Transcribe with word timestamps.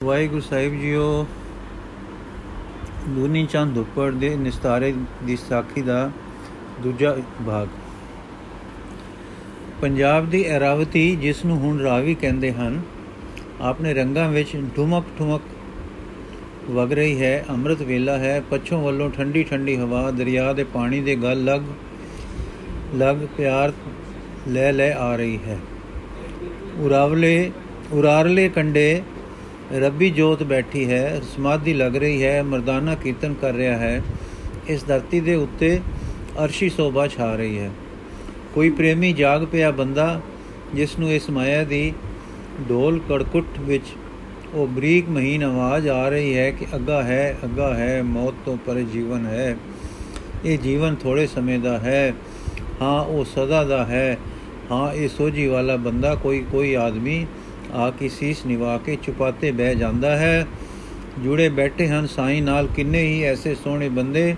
ਵਾਹਿਗੁਰੂ 0.00 0.40
ਸਾਹਿਬ 0.40 0.74
JIO 0.80 1.26
ਦੂਨੀ 3.08 3.44
ਚੰਦ 3.46 3.78
ਉੱਪਰ 3.78 4.10
ਦੇ 4.10 4.28
ਨਿਸਤਾਰੇ 4.36 4.92
ਦੀ 5.24 5.36
ਸਾਖੀ 5.36 5.82
ਦਾ 5.82 6.10
ਦੂਜਾ 6.82 7.14
ਭਾਗ। 7.46 7.68
ਪੰਜਾਬ 9.82 10.30
ਦੀ 10.30 10.42
ਐਰਾਵਤੀ 10.44 11.04
ਜਿਸ 11.16 11.44
ਨੂੰ 11.44 11.58
ਹੁਣ 11.58 11.80
ਰਾਵੀ 11.80 12.14
ਕਹਿੰਦੇ 12.14 12.52
ਹਨ, 12.52 12.80
ਆਪਣੇ 13.60 13.94
ਰੰਗਾਂ 13.94 14.28
ਵਿੱਚ 14.30 14.56
ਠੁਮਕ 14.76 15.04
ਠੁਮਕ 15.18 15.42
ਵਗ 16.70 16.92
ਰਹੀ 16.92 17.20
ਹੈ, 17.22 17.44
ਅੰਮ੍ਰਿਤ 17.50 17.82
ਵੇਲਾ 17.82 18.16
ਹੈ, 18.18 18.40
ਪੱਛੋਂ 18.50 18.82
ਵੱਲੋਂ 18.82 19.10
ਠੰਡੀ 19.10 19.44
ਠੰਡੀ 19.44 19.76
ਹਵਾ, 19.76 20.10
ਦਰਿਆ 20.10 20.52
ਦੇ 20.52 20.64
ਪਾਣੀ 20.64 21.00
ਦੇ 21.00 21.16
ਗਲ 21.18 21.44
ਲਗ 21.44 21.62
ਲਗ 22.96 23.26
ਪਿਆਰ 23.36 23.72
ਲੈ 24.48 24.72
ਲੈ 24.72 24.92
ਆ 24.94 25.14
ਰਹੀ 25.16 25.38
ਹੈ। 25.46 25.58
ਉਰਾਵਲੇ, 26.78 27.50
ਉਰਾਰਲੇ 27.92 28.48
ਕੰਡੇ 28.48 29.02
ਰੱਬੀ 29.78 30.10
ਜੋਤ 30.10 30.42
ਬੈਠੀ 30.42 30.90
ਹੈ, 30.90 31.20
ਸਮਾਧੀ 31.36 31.74
ਲੱਗ 31.74 31.96
ਰਹੀ 31.96 32.24
ਹੈ, 32.24 32.42
ਮਰਦਾਨਾ 32.42 32.94
ਕੀਰਤਨ 32.94 33.34
ਕਰ 33.34 33.54
ਰਿਹਾ 33.54 33.76
ਹੈ। 33.76 34.02
ਇਸ 34.68 34.86
ਧਰਤੀ 34.86 35.20
ਦੇ 35.20 35.34
ਉੱਤੇ 35.34 35.80
ਅਰਸ਼ੀ 36.44 36.68
ਸੋਭਾ 36.68 37.08
ਛਾ 37.08 37.34
ਰਹੀ 37.34 37.58
ਹੈ। 37.58 37.70
ਕੋਈ 38.54 38.70
ਪ੍ਰੇਮੀ 38.70 39.12
ਜਾਗ 39.12 39.46
ਪਿਆ 39.52 39.70
ਬੰਦਾ, 39.70 40.20
ਜਿਸ 40.74 40.98
ਨੂੰ 40.98 41.12
ਇਸ 41.12 41.30
ਮਾਇਆ 41.30 41.64
ਦੀ 41.64 41.92
ਢੋਲ 42.70 43.00
ਕੜਕੁੱਟ 43.08 43.60
ਵਿੱਚ 43.60 43.84
ਉਹ 44.54 44.66
ਬਰੀਕ 44.66 45.08
ਮਹੀਨ 45.08 45.44
ਆਵਾਜ਼ 45.44 45.88
ਆ 45.88 46.08
ਰਹੀ 46.08 46.36
ਹੈ 46.36 46.50
ਕਿ, 46.50 46.66
ਅੱਗਾ 46.74 47.02
ਹੈ 47.02 47.38
ਅੱਗਾ 47.44 47.74
ਹੈ, 47.74 48.02
ਮੌਤ 48.02 48.34
ਤੋਂ 48.44 48.56
ਪਰੇ 48.66 48.84
ਜੀਵਨ 48.84 49.26
ਹੈ। 49.26 49.56
ਇਹ 50.44 50.58
ਜੀਵਨ 50.58 50.94
ਥੋੜੇ 50.94 51.26
ਸਮੇਂ 51.26 51.58
ਦਾ 51.58 51.78
ਹੈ। 51.78 52.14
ਹਾਂ, 52.82 53.04
ਉਹ 53.04 53.24
ਸਦਾ 53.24 53.64
ਦਾ 53.64 53.86
ਹੈ। 53.86 54.18
ਹਾਂ, 54.70 54.92
ਇਹ 54.92 55.08
ਸੋਝੀ 55.08 55.46
ਵਾਲਾ 55.46 55.76
ਬੰਦਾ, 55.76 56.14
ਕੋਈ 56.14 56.44
ਕੋਈ 56.52 56.76
ਆਦਮੀ 56.76 57.26
ਆ 57.74 57.90
ਕੇ 57.90 58.08
ਸੀਸ 58.08 58.46
ਨਿਵਾ 58.46 58.78
ਕੇ 58.78 58.98
ਚੁਪਾਤੇ 59.02 59.50
ਬਹਿ 59.50 59.74
ਜਾਂਦਾ 59.74 60.16
ਹੈ। 60.16 60.46
ਜੁੜੇ 61.24 61.48
ਬੈਠੇ 61.48 61.88
ਹਨ 61.88 62.06
ਸਾਈਂ 62.06 62.42
ਨਾਲ 62.42 62.66
ਕਿੰਨੇ 62.66 63.02
ਹੀ 63.02 63.22
ਐਸੇ 63.22 63.54
ਸੋਹਣੇ 63.54 63.88
ਬੰਦੇ। 63.88 64.36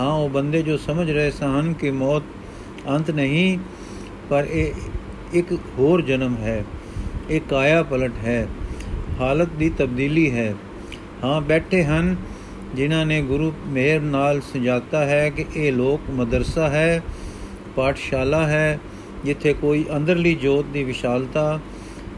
ਹਾਂ, 0.00 0.12
ਉਹ 0.12 0.28
ਬੰਦੇ 0.28 0.62
ਜੋ 0.62 0.76
ਸਮਝ 0.76 1.10
ਰਹੇ 1.10 1.30
ਸਨ 1.30 1.72
ਕਿ 1.72 1.90
ਮੌਤ 1.90 2.22
ਅੰਤ 2.88 3.10
ਨਹੀਂ, 3.10 3.58
ਪਰ 4.28 4.46
ਇਹ 4.50 4.72
ਇੱਕ 5.32 5.46
ਹੋਰ 5.52 6.02
ਜਨਮ 6.02 6.36
ਹੈ। 6.36 6.64
ਇਹ 7.30 7.40
ਕਾਇਆ 7.50 7.82
ਪਲਟ 7.82 8.12
ਹੈ। 8.24 8.48
ਹਾਲਤ 9.20 9.48
ਦੀ 9.48 9.70
ਤਬਦੀਲੀ 9.70 10.30
ਹੈ। 10.30 10.54
ਹਾਂ, 11.24 11.40
ਬੈਠੇ 11.40 11.84
ਹਨ 11.84 12.16
ਜਿਨ੍ਹਾਂ 12.74 13.06
ਨੇ 13.06 13.22
ਗੁਰੂ 13.22 13.52
ਮਿਹਰ 13.66 14.00
ਨਾਲ 14.00 14.40
ਸਜਾਤਾ 14.40 15.04
ਹੈ 15.04 15.30
ਕਿ 15.30 15.44
ਇਹ 15.56 15.72
ਲੋਕ 15.72 16.00
ਮਦਰਸਾ 16.10 16.68
ਹੈ, 16.68 17.02
ਪਾਠਸ਼ਾਲਾ 17.76 18.46
ਹੈ, 18.46 18.78
ਜਿੱਥੇ 19.24 19.52
ਕੋਈ 19.52 19.84
ਅੰਦਰਲੀ 19.96 20.34
ਜੋਤ 20.34 20.64
ਦੀ 20.64 20.84
ਵਿਸ਼ਾਲਤਾ 20.84 21.60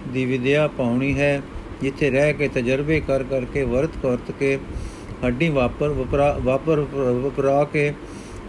ਦੀ 0.08 0.24
ਵਿਦਿਆ 0.24 0.66
ਪਾਉਣੀ 0.68 1.18
ਹੈ, 1.18 1.40
ਜਿੱਥੇ 1.82 2.10
ਰਹਿ 2.10 2.32
ਕੇ 2.32 2.48
ਤਜਰਬੇ 2.48 3.00
ਕਰ 3.00 3.22
ਕਰਕੇ, 3.22 3.62
ਵਰਤ 3.64 3.96
ਕਰਤ 4.02 4.30
ਕੇ, 4.38 4.58
ਹੱਡੀ 5.24 5.48
ਵਾਪਰ 5.48 5.88
ਵਪਰਾ 5.88 6.36
ਵਾਪਰ 6.42 6.80
ਵਪਰਾ 7.24 7.62
ਕੇ 7.64 7.92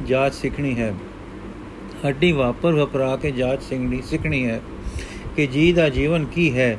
ਜਾਚ 0.08 0.34
ਸਿੱਖਣੀ 0.34 0.76
ਹੈ। 0.76 0.94
ਹੱਡੀ 2.06 2.32
ਵਾਪਰ 2.32 2.74
ਵਪਰਾ 2.74 3.16
ਕੇ 3.16 3.32
ਜਾਚ 3.32 3.64
ਸਿੱਖਣੀ 3.64 4.02
ਸਿੱਖਣੀ 4.02 4.46
ਹੈ 4.46 4.60
ਕਿ 5.36 5.48
ਜੀ 5.48 5.72
ਦਾ 5.74 5.90
ਜੀਵਨ 5.90 6.26
ਕੀ 6.26 6.52
ਹੈ। 6.58 6.78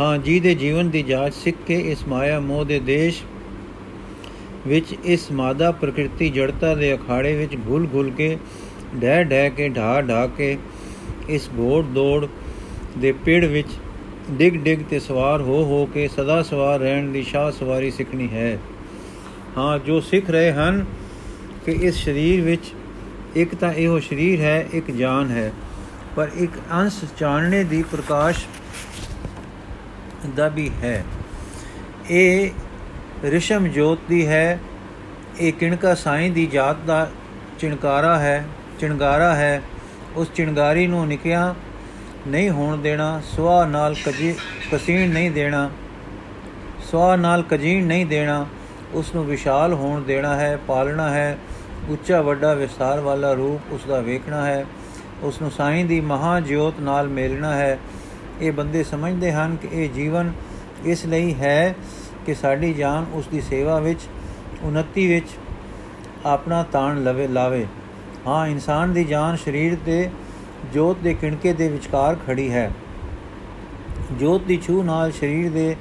ਹਾਂ, 0.00 0.18
ਜੀ 0.18 0.38
ਦੇ 0.40 0.54
ਜੀਵਨ 0.54 0.90
ਦੀ 0.90 1.02
ਜਾਚ 1.02 1.34
ਸਿੱਖ 1.34 1.56
ਕੇ 1.66 1.78
ਇਸ 1.90 2.06
ਮਾਇਆ 2.08 2.40
ਮੋਹ 2.40 2.64
ਦੇ 2.64 2.78
ਦੇਸ਼ 2.80 3.22
ਵਿੱਚ, 4.66 4.94
ਇਸ 5.04 5.30
ਮਾਦਾ 5.32 5.70
ਪ੍ਰਕਿਰਤੀ 5.70 6.28
ਜੜਤਾ 6.30 6.74
ਦੇ 6.74 6.94
ਅਖਾੜੇ 6.94 7.34
ਵਿੱਚ 7.36 7.56
ਘੁਲ 7.68 7.86
ਘੁਲ 7.94 8.10
ਕੇ, 8.10 8.36
ਡਹਿ 8.96 9.24
ਡਹਿ 9.24 9.50
ਕੇ 9.50 9.68
ਢਾ 9.68 10.00
ਢਾ 10.00 10.26
ਕੇ, 10.26 10.56
ਇਸ 11.28 11.48
ਘੋੜ 11.58 11.84
ਦੌੜ 11.84 12.26
ਦੇ 12.98 13.12
ਪੇੜ 13.24 13.44
ਵਿੱਚ 13.44 13.68
ਡਿਗ 14.30 14.54
ਡਿਗ 14.54 14.78
ਤੇ 14.90 15.00
ਸਵਾਰ 15.00 15.40
ਹੋ 15.40 15.64
ਹੋ 15.64 15.86
ਕੇ 15.86 16.08
ਸਦਾ 16.08 16.42
ਸਵਾਰ 16.42 16.80
ਰਹਿਣ 16.80 17.12
ਦੀ 17.12 17.22
ਸ਼ਾਹ 17.22 17.50
ਸਵਾਰੀ 17.50 17.90
ਸਿੱਖਣੀ 17.90 18.28
ਹੈ। 18.28 18.58
ਹਾਂ, 19.58 19.78
ਜੋ 19.78 20.00
ਸਿੱਖ 20.00 20.30
ਰਹੇ 20.30 20.52
ਹਨ 20.52 20.84
ਕਿ 21.66 21.72
ਇਸ 21.72 22.04
ਸਰੀਰ 22.04 22.40
ਵਿੱਚ 22.40 22.72
ਇੱਕ 23.36 23.54
ਤਾਂ 23.54 23.72
ਇਹੋ 23.72 24.00
ਸਰੀਰ 24.00 24.40
ਹੈ, 24.40 24.68
ਇੱਕ 24.72 24.90
ਜਾਨ 24.90 25.30
ਹੈ। 25.30 25.52
ਪਰ 26.16 26.30
ਇੱਕ 26.34 26.52
ਅੰਸ਼ 26.72 27.04
ਚਾਨਣੇ 27.18 27.64
ਦੀ 27.64 27.82
ਪ੍ਰਕਾਸ਼ 27.82 28.44
ਦਾ 30.36 30.48
ਵੀ 30.48 30.70
ਹੈ। 30.82 31.04
ਇਹ 32.10 32.50
ਰਿਸ਼ਮ 33.24 33.68
ਜੋਤ 33.68 33.98
ਦੀ 34.08 34.26
ਹੈ, 34.26 34.60
ਇਹ 35.40 35.52
ਕਿਣਕਾ 35.52 35.94
ਸਾਈਂ 35.94 36.30
ਦੀ 36.30 36.46
ਜਾਤ 36.46 36.76
ਦਾ 36.86 37.10
ਚਿਣਕਾਰਾ 37.58 38.18
ਹੈ, 38.18 38.44
ਚਿਣਗਾਰਾ 38.78 39.34
ਹੈ। 39.34 39.62
ਉਸ 40.16 40.32
ਚਿਣਗਾਰੀ 40.34 40.86
ਨੂੰ 40.86 41.06
ਨਿਕਿਆ 41.06 41.54
ਨਹੀਂ 42.28 42.50
ਹੋਣ 42.50 42.76
ਦੇਣਾ 42.76 43.22
ਸਵਾ 43.36 43.64
ਨਾਲ 43.64 43.94
ਕਜੀ 44.06 44.34
ਕਸੀਣ 44.72 45.10
ਨਹੀਂ 45.10 45.30
ਦੇਣਾ 45.30 45.70
ਸਵਾ 46.90 47.16
ਨਾਲ 47.16 47.42
ਕਜੀਣ 47.42 47.86
ਨਹੀਂ 47.86 48.06
ਦੇਣਾ 48.06 48.46
ਉਸ 48.92 49.14
ਨੂੰ 49.14 49.26
ਵਿਸ਼ਾਲ 49.26 49.72
ਹੋਣ 49.72 50.02
ਦੇਣਾ 50.02 50.36
ਹੈ, 50.36 50.58
ਪਾਲਣਾ 50.68 51.10
ਹੈ, 51.10 51.38
ਉੱਚਾ 51.88 52.22
ਵੱਡਾ 52.22 52.54
ਵਿਸਤਾਰ 52.54 53.00
ਵਾਲਾ 53.00 53.32
ਰੂਪ 53.32 53.72
ਉਸ 53.72 53.84
ਦਾ 53.88 54.00
ਵੇਖਣਾ 54.00 54.46
ਹੈ 54.46 54.66
ਉਸ 55.22 55.42
ਨੂੰ 55.42 55.50
ਸਾਈਂ 55.50 55.84
ਦੀ 55.84 56.00
ਮਹਾ 56.00 56.40
ਜੋਤ 56.40 56.74
ਨਾਲ 56.80 57.08
ਮੇਲਣਾ 57.08 57.54
ਹੈ। 57.54 57.78
ਇਹ 58.40 58.52
ਬੰਦੇ 58.52 58.84
ਸਮਝਦੇ 58.84 59.32
ਹਨ 59.32 59.56
ਕਿ 59.56 59.68
ਇਹ 59.72 59.90
ਜੀਵਨ 59.90 60.32
ਇਸ 60.84 61.06
ਲਈ 61.06 61.34
ਹੈ 61.34 61.74
ਕਿ 62.26 62.34
ਸਾਡੀ 62.34 62.74
ਜਾਨ 62.74 63.06
ਉਸ 63.12 63.28
ਦੀ 63.28 63.40
ਸੇਵਾ 63.40 63.80
ਵਿੱਚ 63.80 64.00
ਉન્નਤੀ 64.62 65.06
ਵਿੱਚ 65.06 65.26
ਆਪਣਾ 66.26 66.62
ਤਾਣ 66.62 67.04
ਲਵੇ, 67.04 67.28
ਲਾਵੇ। 67.28 67.66
ਹਾਂ, 68.26 68.46
ਇਨਸਾਨ 68.46 68.92
ਦੀ 68.92 69.04
ਜਾਨ 69.04 69.36
ਸਰੀਰ 69.36 69.76
ਤੇ 69.86 70.10
ਜੋਤ 70.74 70.98
ਦੇ 70.98 71.14
ਕਿਣਕੇ 71.14 71.52
ਦੇ 71.52 71.68
ਵਿਚਕਾਰ 71.68 72.16
ਖੜੀ 72.26 72.50
ਹੈ। 72.52 72.70
ਜੋਤ 74.12 74.42
ਦੀ 74.42 74.56
ਛੂ 74.56 74.82
ਨਾਲ 74.82 75.12
ਸਰੀਰ 75.12 75.50
ਦੇ, 75.50 75.76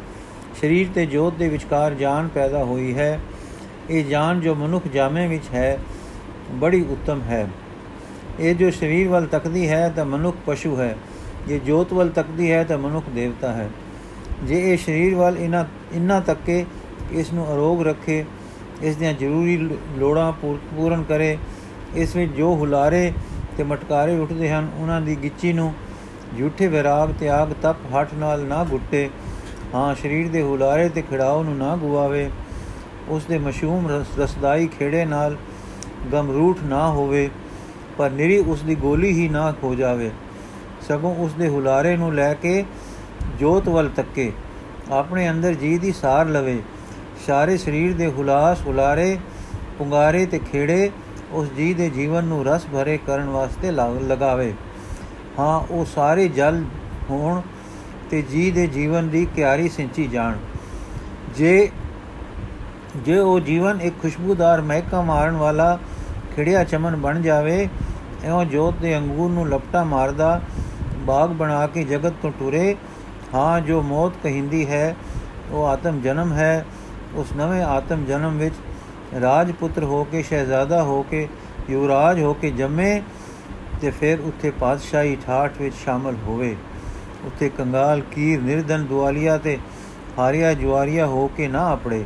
ਸਰੀਰ 0.61 0.87
ਤੇ 0.95 1.05
ਜੋਤ 1.05 1.33
ਦੇ 1.33 1.49
ਵਿਚਕਾਰ 1.49 1.93
ਜਾਨ 1.93 2.27
ਪੈਦਾ 2.27 2.63
ਹੋਈ 2.63 2.93
ਹੈ। 2.95 3.19
ਇਹ 3.89 4.05
ਜਾਨ 4.05 4.41
ਜੋ 4.41 4.55
ਮਨੁੱਖ 4.55 4.87
ਜਾਮੇ 4.87 5.27
ਵਿੱਚ 5.27 5.43
ਹੈ, 5.53 5.77
ਬੜੀ 6.51 6.81
ਉੱਤਮ 6.89 7.21
ਹੈ। 7.21 7.47
ਇਹ 8.39 8.55
ਜੋ 8.55 8.71
ਸਰੀਰ 8.71 9.07
ਵੱਲ 9.07 9.25
ਤੱਕਦੀ 9.25 9.67
ਹੈ, 9.69 9.89
ਤਾਂ 9.89 10.05
ਮਨੁੱਖ 10.05 10.37
ਪਸ਼ੂ 10.45 10.79
ਹੈ। 10.79 10.95
ਜੇ 11.47 11.59
ਜੋਤ 11.59 11.93
ਵੱਲ 11.93 12.09
ਤੱਕਦੀ 12.09 12.51
ਹੈ, 12.51 12.63
ਤਾਂ 12.63 12.77
ਮਨੁੱਖ 12.77 13.09
ਦੇਵਤਾ 13.09 13.51
ਹੈ। 13.53 13.69
ਜੇ 14.43 14.73
ਇਹ 14.73 14.77
ਸਰੀਰ 14.77 15.15
ਵੱਲ 15.15 15.37
ਇਨਾ 15.37 15.65
ਇਨਾ 15.93 16.19
ਤੱਕੇ, 16.19 16.65
ਇਸ 17.11 17.33
ਨੂੰ 17.33 17.53
ਅਰੋਗ 17.53 17.81
ਰੱਖੇ, 17.81 18.25
ਇਸ 18.81 18.95
ਦੀਆਂ 18.95 19.13
ਜ਼ਰੂਰੀ 19.13 19.57
ਲੋੜਾਂ 19.97 20.31
ਪੂਰਨ 20.75 21.03
ਕਰੇ, 21.03 21.37
ਇਸ 21.95 22.15
ਵਿੱਚ 22.15 22.31
ਜੋ 22.31 22.55
ਹੁਲਾਰੇ 22.55 23.11
ਤੇ 23.57 23.63
ਮਟਕਾਰੇ 23.63 24.17
ਉੱਠਦੇ 24.19 24.49
ਹਨ। 24.51 24.69
ਉਹਨਾਂ 24.77 25.01
ਦੀ 25.01 25.15
ਗਿੱਚੀ 25.15 25.53
ਨੂੰ 25.53 25.73
ਝੂਠੇ 26.39 26.67
ਵਿਰਾਗ 26.67 27.09
ਤਿਆਗ 27.19 27.53
ਤਪ 27.61 27.95
ਹੱਠ 27.95 28.13
ਨਾਲ 28.13 28.41
ਨਾ 28.41 28.63
ਗੁੱਟੇ। 28.63 29.09
ਹਾਂ, 29.75 29.95
ਸਰੀਰ 29.95 30.29
ਦੇ 30.29 30.41
ਹੁਲਾਰੇ 30.41 30.89
ਤੇ 30.89 31.01
ਖਿੜਾਓ 31.01 31.43
ਨੂੰ 31.43 31.57
ਨਾ 31.57 31.75
ਗੁਆਵੇ। 31.75 32.29
ਉਸ 33.09 33.25
ਦੇ 33.25 33.37
ਮਸ਼ੂਮ 33.37 33.87
ਰਸਦਾਈ 34.19 34.67
ਖੇੜੇ 34.67 35.05
ਨਾਲ 35.05 35.35
ਗਮਰੂਠ 36.13 36.57
ਨਾ 36.63 36.87
ਹੋਵੇ, 36.87 37.29
ਪਰ 37.97 38.09
ਨਿਰੀ 38.09 38.37
ਉਸ 38.37 38.61
ਦੀ 38.61 38.75
ਗੋਲੀ 38.75 39.11
ਹੀ 39.11 39.29
ਨਾ 39.29 39.51
ਖੋ 39.51 39.75
ਜਾਵੇ। 39.75 40.11
ਸਗੋਂ 40.87 41.15
ਉਸ 41.15 41.33
ਦੇ 41.33 41.47
ਹੁਲਾਰੇ 41.47 41.97
ਨੂੰ 41.97 42.13
ਲੈ 42.13 42.33
ਕੇ 42.33 42.63
ਜੋਤ 43.39 43.67
ਵੱਲ 43.69 43.89
ਤੱਕੇ। 43.89 44.31
ਆਪਣੇ 44.91 45.29
ਅੰਦਰ 45.29 45.53
ਜੀ 45.53 45.77
ਦੀ 45.77 45.91
ਸਾਰ 45.91 46.27
ਲਵੇ। 46.27 46.59
ਸਾਰੇ 47.27 47.57
ਸਰੀਰ 47.57 47.93
ਦੇ 47.93 48.07
ਹੁਲਾਸ 48.07 48.65
ਹੁਲਾਰੇ 48.65 49.17
ਪੁੰਗਾਰੇ 49.77 50.25
ਤੇ 50.25 50.39
ਖੇੜੇ 50.51 50.89
ਉਸ 51.31 51.47
ਜੀ 51.57 51.73
ਦੇ 51.73 51.89
ਜੀਵਨ 51.89 52.23
ਨੂੰ 52.23 52.45
ਰਸ 52.45 52.65
ਭਰੇ 52.73 52.97
ਕਰਨ 53.07 53.29
ਵਾਸਤੇ 53.29 53.71
ਲਗਾਵੇ। 53.71 54.53
ਹਾਂ, 55.39 55.73
ਉਹ 55.73 55.85
ਸਾਰੇ 55.85 56.27
ਜਲ 56.27 56.63
ਹੋਣ 57.09 57.41
ਤੇ 58.09 58.21
ਜੀ 58.21 58.51
ਦੇ 58.51 58.67
ਜੀਵਨ 58.67 59.09
ਦੀ 59.09 59.25
ਕਿਆਰੀ 59.35 59.69
ਸਿੰਚੀ 59.69 60.07
ਜਾਣ। 60.07 60.33
ਜੇ 61.37 61.69
ਜੇ 62.97 63.17
ਉਹ 63.19 63.39
ਜੀਵਨ 63.39 63.81
ਇੱਕ 63.81 64.01
ਖੁਸ਼ਬੂਦਾਰ 64.01 64.61
ਮਹਿਕਾ 64.61 65.01
ਮਾਰਨ 65.01 65.35
ਵਾਲਾ 65.35 65.77
ਖਿੜਿਆ 66.35 66.63
ਚਮਨ 66.63 66.95
ਬਣ 66.95 67.21
ਜਾਵੇ 67.21 67.67
ਐਉਂ 68.23 68.45
ਜੋਤ 68.45 68.73
ਦੇ 68.73 68.97
ਅੰਗੂਰ 68.97 69.31
ਨੂੰ 69.31 69.47
ਲਪਟਾ 69.49 69.83
ਮਾਰਦਾ 69.83 70.41
ਬਾਗ 70.99 71.29
ਬਣਾ 71.29 71.67
ਕੇ 71.67 71.83
ਜਗਤ 71.83 72.13
ਤੋਂ 72.21 72.31
ਟੁਰੇ, 72.39 72.75
ਹਾਂ, 73.33 73.61
ਜੋ 73.61 73.81
ਮੌਤ 73.81 74.13
ਕਹਿੰਦੀ 74.23 74.69
ਹੈ, 74.69 74.95
ਉਹ 75.51 75.65
ਆਤਮ 75.65 76.01
ਜਨਮ 76.01 76.33
ਹੈ, 76.33 76.65
ਉਸ 77.15 77.31
ਨਵੇਂ 77.37 77.63
ਆਤਮ 77.63 78.05
ਜਨਮ 78.05 78.37
ਵਿੱਚ 78.37 78.55
ਰਾਜਪੁੱਤਰ 79.19 79.83
ਹੋ 79.83 80.03
ਕੇ, 80.03 80.21
ਸ਼ਹਿਜ਼ਾਦਾ 80.21 80.83
ਹੋ 80.83 81.01
ਕੇ, 81.03 81.27
ਯੁਵਰਾਜ 81.69 82.19
ਹੋ 82.21 82.33
ਕੇ 82.33 82.51
ਜੰਮੇ 82.51 83.01
ਤੇ 83.81 83.91
ਫਿਰ 83.91 84.19
ਉੱਥੇ 84.19 84.51
ਪਾਤਸ਼ਾਹੀ 84.51 85.17
ਠਾਠ 85.25 85.61
ਵਿੱਚ 85.61 85.75
ਸ਼ਾਮਲ 85.75 86.15
ਹੋਵੇ। 86.25 86.55
ਉੱਥੇ 87.25 87.49
ਕੰਗਾਲ, 87.49 88.01
ਕੀਰ 88.01 88.41
ਨਿਰਦਨ 88.41 88.85
ਦੁਆਲੀਆ 88.85 89.37
ਤੇ 89.37 89.57
ਹਾਰਿਆ 90.19 90.53
ਜੁਆਰੀਆ 90.53 91.05
ਹੋ 91.05 91.27
ਕੇ 91.27 91.47
ਨਾ 91.47 91.67
ਆਪੜੇ। 91.69 92.03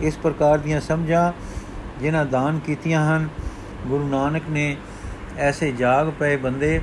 ਇਸ 0.00 0.18
ਪ੍ਰਕਾਰ 0.18 0.58
ਦੀਆਂ 0.58 0.80
ਸਮਝਾਂ 0.80 1.32
ਜਿਨ੍ਹਾਂ 2.00 2.24
ਦਾਨ 2.26 2.58
ਕੀਤੀਆਂ 2.58 3.04
ਹਨ, 3.06 3.28
ਗੁਰੂ 3.86 4.08
ਨਾਨਕ 4.08 4.42
ਨੇ 4.50 4.76
ਐਸੇ 5.38 5.72
ਜਾਗ 5.72 6.10
ਪਏ 6.18 6.36
ਬੰਦੇ, 6.36 6.80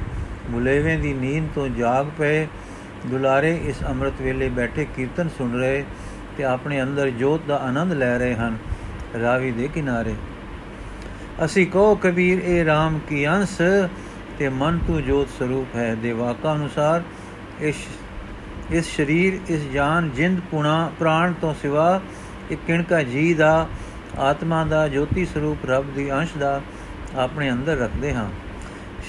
ਮੁਲੇਵੇਂ 0.49 0.97
ਦੀ 0.99 1.13
ਨੀਂਦ 1.13 1.47
ਤੋਂ 1.55 1.67
ਜਾਗ 1.67 2.05
ਪਏ, 2.17 2.47
ਦੁਲਾਰੇ 3.07 3.59
ਇਸ 3.63 3.83
ਅੰਮ੍ਰਿਤ 3.89 4.21
ਵੇਲੇ 4.21 4.49
ਬੈਠੇ 4.49 4.87
ਕੀਰਤਨ 4.95 5.29
ਸੁਣ 5.37 5.53
ਰਹੇ 5.59 5.83
ਤੇ 6.37 6.43
ਆਪਣੇ 6.43 6.81
ਅੰਦਰ 6.83 7.09
ਜੋਤ 7.09 7.41
ਦਾ 7.47 7.57
ਆਨੰਦ 7.57 7.93
ਲੈ 7.93 8.17
ਰਹੇ 8.17 8.35
ਹਨ। 8.35 8.57
ਰਾਵੀ 9.21 9.51
ਦੇ 9.51 9.69
ਕਿਨਾਰੇ। 9.73 10.15
ਅਸੀਂ 11.45 11.67
ਕਹੋ, 11.67 11.95
ਕਬੀਰ, 11.95 12.39
ਇਹ 12.39 12.65
RAM 12.65 12.99
ਕੀ 13.09 13.27
ਅੰਸ? 13.27 13.61
ਤੇ 14.39 14.49
ਮਨ 14.49 14.79
ਤੂੰ 14.87 15.03
ਜੋਤ 15.03 15.29
ਸਰੂਪ 15.39 15.75
ਹੈ 15.75 15.95
ਦੇ 15.95 16.11
ਵਾਕਾ 16.11 16.55
ਅਨੁਸਾਰ 16.55 17.01
ਇਸ 17.59 17.75
ਇਸ 18.71 18.95
ਸਰੀਰ, 18.95 19.39
ਇਸ 19.49 19.61
ਜਾਨ, 19.61 20.09
ਜਿੰਦ, 20.09 20.39
ਪੁਣਾ, 20.51 20.91
ਪ੍ਰਾਣ 20.99 21.33
ਤੋਂ 21.33 21.53
ਸਿਵਾ 21.53 22.01
ਇੱਕ 22.51 22.61
ਕਿਣਕਾ 22.67 23.03
ਜੀ 23.03 23.33
ਦਾ, 23.33 23.67
ਆਤਮਾ 24.19 24.63
ਦਾ, 24.63 24.87
ਜੋਤੀ 24.87 25.25
ਸਰੂਪ 25.25 25.69
ਰੱਬ 25.69 25.93
ਦੀ 25.93 26.11
ਅੰਸ਼ 26.11 26.37
ਦਾ 26.37 26.61
ਆਪਣੇ 27.15 27.51
ਅੰਦਰ 27.51 27.77
ਰੱਖਦੇ 27.77 28.13
ਹਾਂ। 28.13 28.29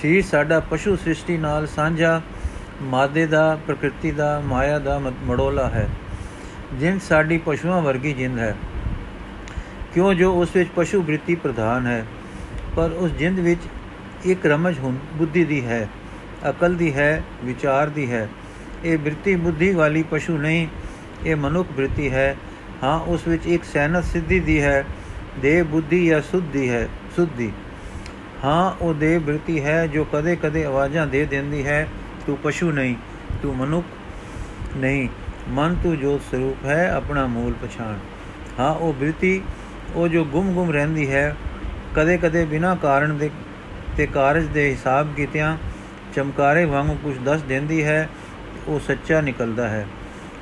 ਸਰੀਰ 0.02 0.24
ਸਾਡਾ 0.24 0.60
ਪਸ਼ੂ 0.60 0.96
ਸ੍ਰਿਸ਼ਟੀ 0.96 1.36
ਨਾਲ 1.36 1.66
ਸਾਂਝਾ, 1.66 2.20
ਮਾਦੇ 2.82 3.26
ਦਾ, 3.26 3.58
ਪ੍ਰਕਿਰਤੀ 3.66 4.10
ਦਾ, 4.10 4.40
ਮਾਇਆ 4.40 4.78
ਦਾ 4.78 4.98
ਮੜੋਲਾ 4.98 5.68
ਹੈ। 5.68 5.88
ਜਿੰਦ 6.74 7.00
ਸਾਡੀ 7.00 7.38
ਪਸ਼ੂਆਂ 7.38 7.82
ਵਰਗੀ 7.82 8.12
ਜਿੰਦ 8.12 8.38
ਹੈ। 8.38 8.56
ਕਿਉਂ 9.94 10.14
ਜੋ 10.14 10.32
ਉਸ 10.32 10.56
ਵਿੱਚ 10.56 10.70
ਪਸ਼ੂ 10.76 11.02
ਬ੍ਰਿਤੀ 11.02 11.34
ਪ੍ਰਧਾਨ 11.34 11.86
ਹੈ, 11.86 12.06
ਪਰ 12.76 12.90
ਉਸ 12.90 13.10
ਜਿੰਦ 13.10 13.38
ਵਿੱਚ 13.38 13.60
ਇੱਕ 14.24 14.46
ਰਮਜ 14.46 14.78
ਹੁੰ, 14.78 14.98
ਬੁੱਧੀ 15.14 15.44
ਦੀ 15.44 15.64
ਹੈ, 15.64 15.88
ਅਕਲ 16.50 16.74
ਦੀ 16.74 16.94
ਹੈ, 16.94 17.22
ਵਿਚਾਰ 17.44 17.88
ਦੀ 17.88 18.10
ਹੈ। 18.12 18.28
ਇਹ 18.84 18.98
ਬ੍ਰਿਤੀ 18.98 19.34
ਬੁੱਧੀ 19.36 19.72
ਵਾਲੀ 19.72 20.02
ਪਸ਼ੂ 20.02 20.38
ਨਹੀਂ, 20.38 20.66
ਇਹ 21.26 21.36
ਮਨੁੱਖ 21.36 21.72
ਬ੍ਰਿਤੀ 21.72 22.10
ਹੈ। 22.10 22.36
ਹਾਂ, 22.82 23.00
ਉਸ 23.00 23.28
ਵਿੱਚ 23.28 23.46
ਇੱਕ 23.46 23.64
ਸੈਨਤ 23.64 24.04
ਸਿੱਧੀ 24.04 24.40
ਦੀ 24.40 24.62
ਹੈ 24.62 24.84
ਦੇ 25.42 25.62
ਬੁੱਧੀ 25.62 26.06
ਜਾਂ 26.06 26.20
ਸੁੱਧੀ 26.20 26.68
ਹੈ, 26.70 26.88
ਸੁੱਧੀ 27.16 27.52
ਹਾਂ, 28.44 28.84
ਉਹ 28.84 28.94
ਦੇ 28.94 29.18
ਬ੍ਰਿਤੀ 29.18 29.64
ਹੈ 29.64 29.86
ਜੋ 29.86 30.04
ਕਦੇ-ਕਦੇ 30.04 30.64
ਆਵਾਜ਼ਾਂ 30.64 31.06
ਦੇ 31.06 31.24
ਦਿੰਦੀ 31.24 31.66
ਹੈ, 31.66 31.88
ਤੂੰ 32.26 32.38
ਪਸ਼ੂ 32.42 32.72
ਨਹੀਂ, 32.72 32.94
ਤੂੰ 33.42 33.56
ਮਨੁੱਖ 33.56 33.86
ਨਹੀਂ, 34.76 35.08
ਮਨ 35.48 35.76
ਤੂੰ 35.82 35.98
ਜੋਤ 35.98 36.20
ਸਰੂਪ 36.30 36.66
ਹੈ, 36.66 36.90
ਆਪਣਾ 36.90 37.26
ਮੂਲ 37.26 37.52
ਪਛਾਣ। 37.52 37.98
ਹਾਂ, 38.58 38.74
ਉਹ 38.74 38.92
ਬ੍ਰਿਤੀ 38.92 39.42
ਉਹ 39.94 40.08
ਜੋ 40.08 40.24
ਗੁੰਮ-ਗੁੰਮ 40.24 40.70
ਰਹਿੰਦੀ 40.70 41.12
ਹੈ 41.12 41.36
ਕਦੇ-ਕਦੇ 41.96 42.44
ਬਿਨਾਂ 42.44 42.76
ਕਾਰਨ 42.76 43.18
ਦੇ 43.18 43.30
ਤੇ 43.96 44.06
ਕਾਰਜ 44.06 44.44
ਦੇ 44.44 44.70
ਹਿਸਾਬ 44.70 45.14
ਕੀਤਿਆਂ 45.16 45.56
ਚਮਕਾਰੇ 46.14 46.64
ਵਾਂਗੂ 46.64 46.98
ਕੁਝ 47.02 47.18
ਦੱਸ 47.18 47.42
ਦਿੰਦੀ 47.42 47.84
ਹੈ, 47.84 48.08
ਉਹ 48.68 48.80
ਸੱਚਾ 48.80 49.20
ਨਿਕਲਦਾ 49.20 49.68
ਹੈ। 49.68 49.86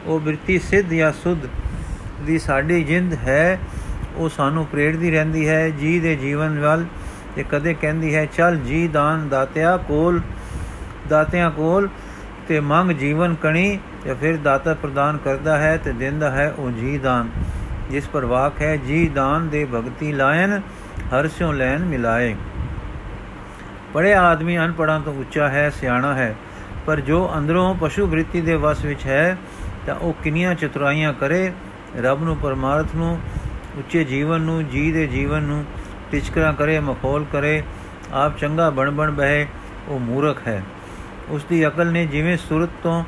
ਉਹ 0.06 0.20
ਬ੍ਰਿਤੀ 0.20 0.58
ਸਿੱਧ 0.58 0.92
ਜਾਂ 0.92 1.12
ਸੁਧ 1.12 1.38
ਦੀ 2.26 2.38
ਸਾਡੀ 2.38 2.84
ਜਿੰਦ 2.84 3.14
ਹੈ, 3.14 3.58
ਉਹ 4.16 4.28
ਸਾਨੂੰ 4.28 4.66
ਪ੍ਰੇਰਦੀ 4.66 5.10
ਰਹਿੰਦੀ 5.10 5.48
ਹੈ। 5.48 5.70
ਜੀ 5.70 6.00
ਦੇ 6.00 6.16
ਜੀਵਨ 6.16 6.58
ਵੱਲ 6.58 6.86
ਤੇ 7.36 7.44
ਕਦੇ 7.50 7.74
ਕਹਿੰਦੀ 7.74 8.14
ਹੈ, 8.14 8.24
ਚੱਲ 8.24 8.56
ਜੀ 8.56 8.88
ਦਾਨ 8.88 9.28
ਦਾਤਿਆ 9.28 9.76
ਕੋਲ, 9.76 10.20
ਦਾਤਿਆਂ 11.08 11.50
ਕੋਲ 11.50 11.88
ਤੇ 12.48 12.60
ਮੰਗ 12.60 12.90
ਜੀਵਨ 12.90 13.34
ਕਣੀ 13.34 13.78
ਤੇ 14.04 14.14
ਫਿਰ 14.14 14.36
ਦਾਤਾ 14.36 14.74
ਪ੍ਰਦਾਨ 14.74 15.16
ਕਰਦਾ 15.16 15.58
ਹੈ 15.58 15.76
ਤੇ 15.76 15.92
ਦਿੰਦਾ 15.92 16.30
ਹੈ 16.30 16.54
ਉਹ 16.58 16.70
ਜੀ 16.70 16.98
ਦਾਨ। 16.98 17.30
ਜਿਸ 17.90 18.08
ਪਰ 18.08 18.24
ਵਾਕ 18.24 18.62
ਹੈ, 18.62 18.76
ਜੀ 18.76 19.08
ਦਾਨ 19.08 19.48
ਦੇ 19.48 19.64
ਭਗਤੀ 19.64 20.12
ਲਾਇਨ 20.12 20.60
ਹਰਸਿਓ 21.14 21.52
ਲੈਨ 21.52 21.84
ਮਿਲਾਏ। 21.84 22.36
ਪੜਿਆ 23.94 24.22
ਆਦਮੀ 24.22 24.58
ਅਨਪੜਾਂ 24.58 25.00
ਤੋਂ 25.00 25.14
ਉੱਚਾ 25.14 25.48
ਹੈ, 25.48 25.70
ਸਿਆਣਾ 25.70 26.14
ਹੈ, 26.14 26.36
ਪਰ 26.86 27.00
ਜੋ 27.00 27.30
ਅੰਦਰੋਂ 27.38 27.74
ਪਸ਼ੂ 27.74 28.06
ਬ੍ਰਿਤੀ 28.06 28.40
ਦੇ 28.40 28.54
ਵਸ 28.54 28.84
ਵਿੱਚ 28.84 29.06
ਹੈ, 29.06 29.36
ਤਾਂ 29.86 29.94
ਉਹ 29.94 30.12
ਕਿੰਨੀਆਂ 30.24 30.54
ਚਤੁਰਾਈਆਂ 30.54 31.12
ਕਰੇ। 31.12 31.52
ਰੱਬ 32.00 32.22
ਨੂੰ, 32.22 32.36
ਪਰਮਾਰਥ 32.36 32.86
ਨੂੰ, 32.94 33.20
ਉੱਚੇ 33.78 34.04
ਜੀਵਨ 34.04 34.40
ਨੂੰ, 34.40 34.68
ਜੀ 34.68 34.92
ਦੇ 34.92 35.06
ਜੀਵਨ 35.06 35.42
ਨੂੰ 35.42 35.64
ਟਿਚਕਰਾ 36.10 36.52
ਕਰੇ, 36.52 36.80
ਮਖੌਲ 36.80 37.24
ਕਰੇ। 37.32 37.62
ਆਪ 38.12 38.38
ਚੰਗਾ 38.38 38.70
ਬਣ 38.70 38.90
ਬਣ 38.90 39.10
ਬਹਿ, 39.10 39.46
ਉਹ 39.88 39.98
ਮੂਰਖ 39.98 40.48
ਹੈ। 40.48 40.62
ਉਸ 41.28 41.44
ਦੀ 41.44 41.66
ਅਕਲ 41.66 41.92
ਨੇ 41.92 42.06
ਜਿਵੇਂ 42.06 42.36
ਸੁਰਤ 42.36 42.68
ਤੋਂ 42.82 43.04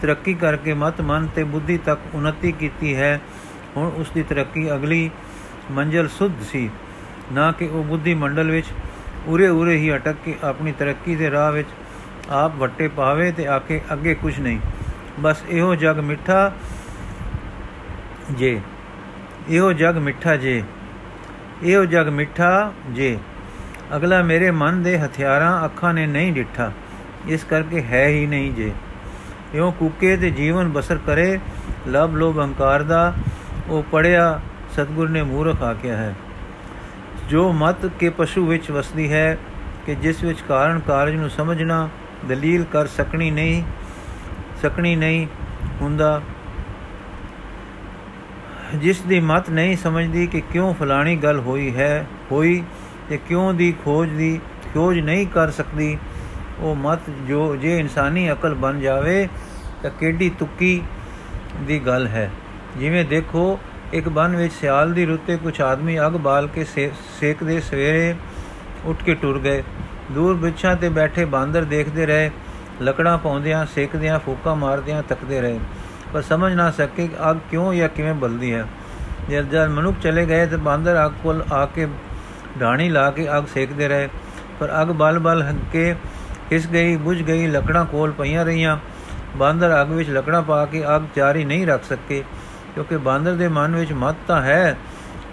ਤਰੱਕੀ 0.00 0.34
ਕਰਕੇ 0.34 0.74
ਮਤ 0.74 1.00
ਮਨ 1.00 1.26
ਤੇ 1.26 1.44
ਬੁੱਧੀ 1.44 1.78
ਤੱਕ 1.78 2.00
ਉન્નਤੀ 2.14 2.52
ਕੀਤੀ 2.52 2.96
ਹੈ 2.96 3.20
ਹੁਣ 3.76 3.88
ਉਸ 3.88 4.10
ਦੀ 4.10 4.22
ਤਰੱਕੀ 4.22 4.74
ਅਗਲੀ 4.74 5.10
ਮੰਜ਼ਲ 5.70 6.08
ਸੁਧ 6.08 6.32
ਸੀ। 6.42 6.70
ਨਾ 7.32 7.52
ਕਿ 7.52 7.66
ਉਹ 7.66 7.84
ਬੁੱਧੀ 7.84 8.14
ਮੰਡਲ 8.14 8.50
ਵਿੱਚ 8.50 8.66
ਉਰੇ 9.26 9.48
ਉਰੇ 9.48 9.76
ਹੀ 9.76 9.94
ਅਟਕ 9.94 10.16
ਕੇ 10.24 10.34
ਆਪਣੀ 10.44 10.72
ਤਰੱਕੀ 10.72 11.16
ਦੇ 11.16 11.30
ਰਾਹ 11.30 11.52
ਵਿੱਚ 11.52 11.68
ਆਪ 12.30 12.56
ਵੱਟੇ 12.56 12.88
ਪਾਵੇ 12.88 13.32
ਤੇ 13.32 13.46
ਆਕੇ 13.46 13.80
ਅੱਗੇ 13.92 14.14
ਕੁਝ 14.14 14.40
ਨਹੀਂ। 14.40 14.58
ਬਸ 15.20 15.42
ਇਹੋ 15.48 15.74
ਜਗ 15.74 15.98
ਮਿੱਠਾ 15.98 16.52
ਜੇ। 18.30 18.60
ਇਹੋ 19.48 19.72
ਜਗ 19.72 19.96
ਮਿੱਠਾ 19.96 20.36
ਜੇ। 20.36 20.62
ਇਹੋ 21.62 21.84
ਜਗ 21.84 22.08
ਮਿੱਠਾ 22.08 22.72
ਜੇ। 22.90 23.18
ਅਗਲਾ 23.96 24.22
ਮੇਰੇ 24.22 24.50
ਮਨ 24.50 24.82
ਦੇ 24.82 24.98
ਹਥਿਆਰਾਂ 24.98 25.64
ਅੱਖਾਂ 25.64 25.94
ਨੇ 25.94 26.06
ਨਹੀਂ 26.06 26.32
ਡਿੱਠਾ। 26.32 26.72
ਇਸ 27.28 27.44
ਕਰਕੇ 27.44 27.82
ਹੈ 27.82 28.06
ਹੀ 28.08 28.26
ਨਹੀਂ 28.26 28.52
ਜੇ। 28.52 28.72
ਇਉਂ 29.54 29.72
ਕੁੱਕੇ 29.72 30.16
ਤੇ 30.16 30.30
ਜੀਵਨ 30.30 30.68
ਬਸਰ 30.68 30.98
ਕਰੇ। 31.06 31.38
ਲਬ 31.88 32.16
ਲੋਭ 32.16 32.38
ਹੰਕਾਰ 32.38 32.82
ਦਾ 32.82 33.14
ਉਹ 33.68 33.82
ਪੜਿਆ 33.82 34.40
ਸਤਗੁਰ 34.74 35.08
ਨੇ 35.08 35.22
ਮੂਰਖ 35.22 35.62
ਆਖਿਆ 35.62 35.96
ਹੈ। 35.96 36.14
ਜੋ 37.28 37.52
ਮਤ 37.52 37.86
ਕੇ 38.00 38.08
ਪਸ਼ੂ 38.10 38.46
ਵਿੱਚ 38.46 38.70
ਵਸਦੀ 38.70 39.12
ਹੈ 39.12 39.38
ਕਿ 39.86 39.94
ਜਿਸ 39.94 40.22
ਵਿੱਚ 40.24 40.40
ਕਾਰਨ 40.48 40.80
ਕਾਰਜ 40.80 41.14
ਨੂੰ 41.14 41.30
ਸਮਝਣਾ, 41.30 41.88
ਦਲੀਲ 42.28 42.64
ਕਰ 42.64 42.86
ਸਕਣੀ 42.86 43.30
ਨਹੀਂ 43.30 43.62
ਸਕਣੀ 44.62 44.94
ਨਹੀਂ 44.96 45.26
ਹੁੰਦਾ, 45.80 46.20
ਜਿਸ 48.74 49.00
ਦੀ 49.00 49.20
ਮਤ 49.20 49.50
ਨਹੀਂ 49.50 49.76
ਸਮਝਦੀ 49.76 50.26
ਕਿ 50.26 50.40
ਕਿਉਂ 50.52 50.72
ਫਲਾਣੀ 50.74 51.16
ਗੱਲ 51.16 51.38
ਹੋਈ 51.38 51.74
ਹੈ, 51.76 52.06
ਹੋਈ 52.32 52.62
ਤੇ 53.08 53.18
ਕਿਉਂ 53.28 53.52
ਦੀ 53.54 53.72
ਖੋਜ 53.84 54.08
ਦੀ 54.08 54.40
ਖੋਜ 54.74 54.98
ਨਹੀਂ 54.98 55.26
ਕਰ 55.26 55.50
ਸਕਦੀ, 55.50 55.96
ਉਹ 56.60 56.74
ਮਤ 56.76 57.10
ਜੋ, 57.28 57.56
ਜੇ 57.56 57.78
ਇਨਸਾਨੀ 57.78 58.30
ਅਕਲ 58.32 58.54
ਬਣ 58.54 58.80
ਜਾਵੇ 58.80 59.28
ਤਾਂ 59.82 59.90
ਕਿੱਡੀ 59.90 60.30
ਤੁੱਕੀ 60.30 60.80
ਦੀ 61.66 61.78
ਗੱਲ 61.78 62.06
ਹੈ। 62.06 62.30
ਜਿਵੇਂ 62.78 63.04
ਦੇਖੋ, 63.04 63.58
ਇੱਕ 63.92 64.08
ਬਨ 64.08 64.36
ਵਿੱਚ 64.36 64.52
ਸਿਆਲ 64.52 64.92
ਦੀ 64.92 65.04
ਰੁੱਤੇ 65.06 65.36
ਕੁਝ 65.36 65.60
ਆਦਮੀ 65.60 65.98
ਅਗ 66.00 66.16
ਬਾਲ 66.18 66.46
ਕੇ 66.46 66.64
ਸੇਕਦੇ 66.64 67.60
ਸਵੇਰੇ 67.60 68.14
ਉੱਠ 68.84 69.02
ਕੇ 69.02 69.14
ਟੁਰ 69.14 69.38
ਗਏ। 69.38 69.62
ਦੂਰ 70.12 70.34
ਬਿਛਾਂ 70.34 70.74
ਤੇ 70.76 70.88
ਬੈਠੇ 70.88 71.24
ਬਾਂਦਰ 71.24 71.64
ਦੇਖਦੇ 71.64 72.06
ਰਹੇ, 72.06 72.30
ਲਕੜਾਂ 72.82 73.16
ਪਾਉਂਦਿਆਂ, 73.18 73.64
ਸੇਕਦਿਆਂ, 73.66 74.18
ਫੂਕਾਂ 74.18 74.54
ਮਾਰਦਿਆਂ 74.56 75.02
ਤੱਕਦੇ 75.02 75.40
ਰਹੇ। 75.40 75.58
ਪਰ 76.12 76.22
ਸਮਝ 76.22 76.52
ਨਾ 76.54 76.70
ਸਕੇ 76.70 77.06
ਕਿ 77.08 77.30
ਅੱਗ 77.30 77.36
ਕਿਉਂ 77.50 77.72
ਜਾਂ 77.74 77.88
ਕਿਵੇਂ 77.88 78.14
ਬਲਦੀ 78.14 78.52
ਹੈ। 78.54 78.64
ਜਦ 79.30 79.48
ਜਦ 79.50 79.68
ਮਨੁੱਖ 79.68 79.98
ਚਲੇ 80.02 80.26
ਗਏ 80.26 80.46
ਤੇ 80.46 80.56
ਬਾਂਦਰ 80.58 81.04
ਅੱਗ 81.06 81.12
ਕੋਲ 81.22 81.42
ਆ 81.52 81.64
ਕੇ 81.66 81.86
ਢਾਣੀ 82.60 82.88
ਲਾ 82.88 83.10
ਕੇ 83.10 83.26
ਅੱਗ 83.36 83.44
ਸੇਕਦੇ 83.54 83.88
ਰਹੇ। 83.88 84.08
ਪਰ 84.60 84.70
ਅੱਗ 84.82 84.88
ਬਲ 84.88 85.18
ਬਲ 85.18 85.44
ਕੇ 85.72 85.94
ਇਸ 86.52 86.66
ਗਈ, 86.68 86.96
ਬੁਝ 86.96 87.22
ਗਈ, 87.22 87.46
ਲਕੜਾਂ 87.46 87.84
ਕੋਲ 87.84 88.12
ਪਈਆਂ 88.12 88.44
ਰਹੀਆਂ। 88.44 88.78
ਬਾਂਦਰ 89.36 89.80
ਅੱਗ 89.80 89.90
ਵਿੱਚ 89.90 90.10
ਲਕੜਾਂ 90.10 90.42
ਪਾ 90.42 90.64
ਕੇ 90.66 90.84
ਅੱਗ 90.96 91.02
ਜਾਰੀ 91.16 91.44
ਨਹੀਂ 91.44 91.66
ਰੱਖ 91.66 91.84
ਸਕੇ। 91.84 92.22
ਕਿਉਂਕਿ 92.74 92.96
ਬਾਂਦਰ 92.96 93.34
ਦੇ 93.34 93.48
ਮਨ 93.48 93.76
ਵਿੱਚ 93.76 93.92
ਮਤ 93.92 94.16
ਤਾਂ 94.26 94.42
ਹੈ, 94.42 94.76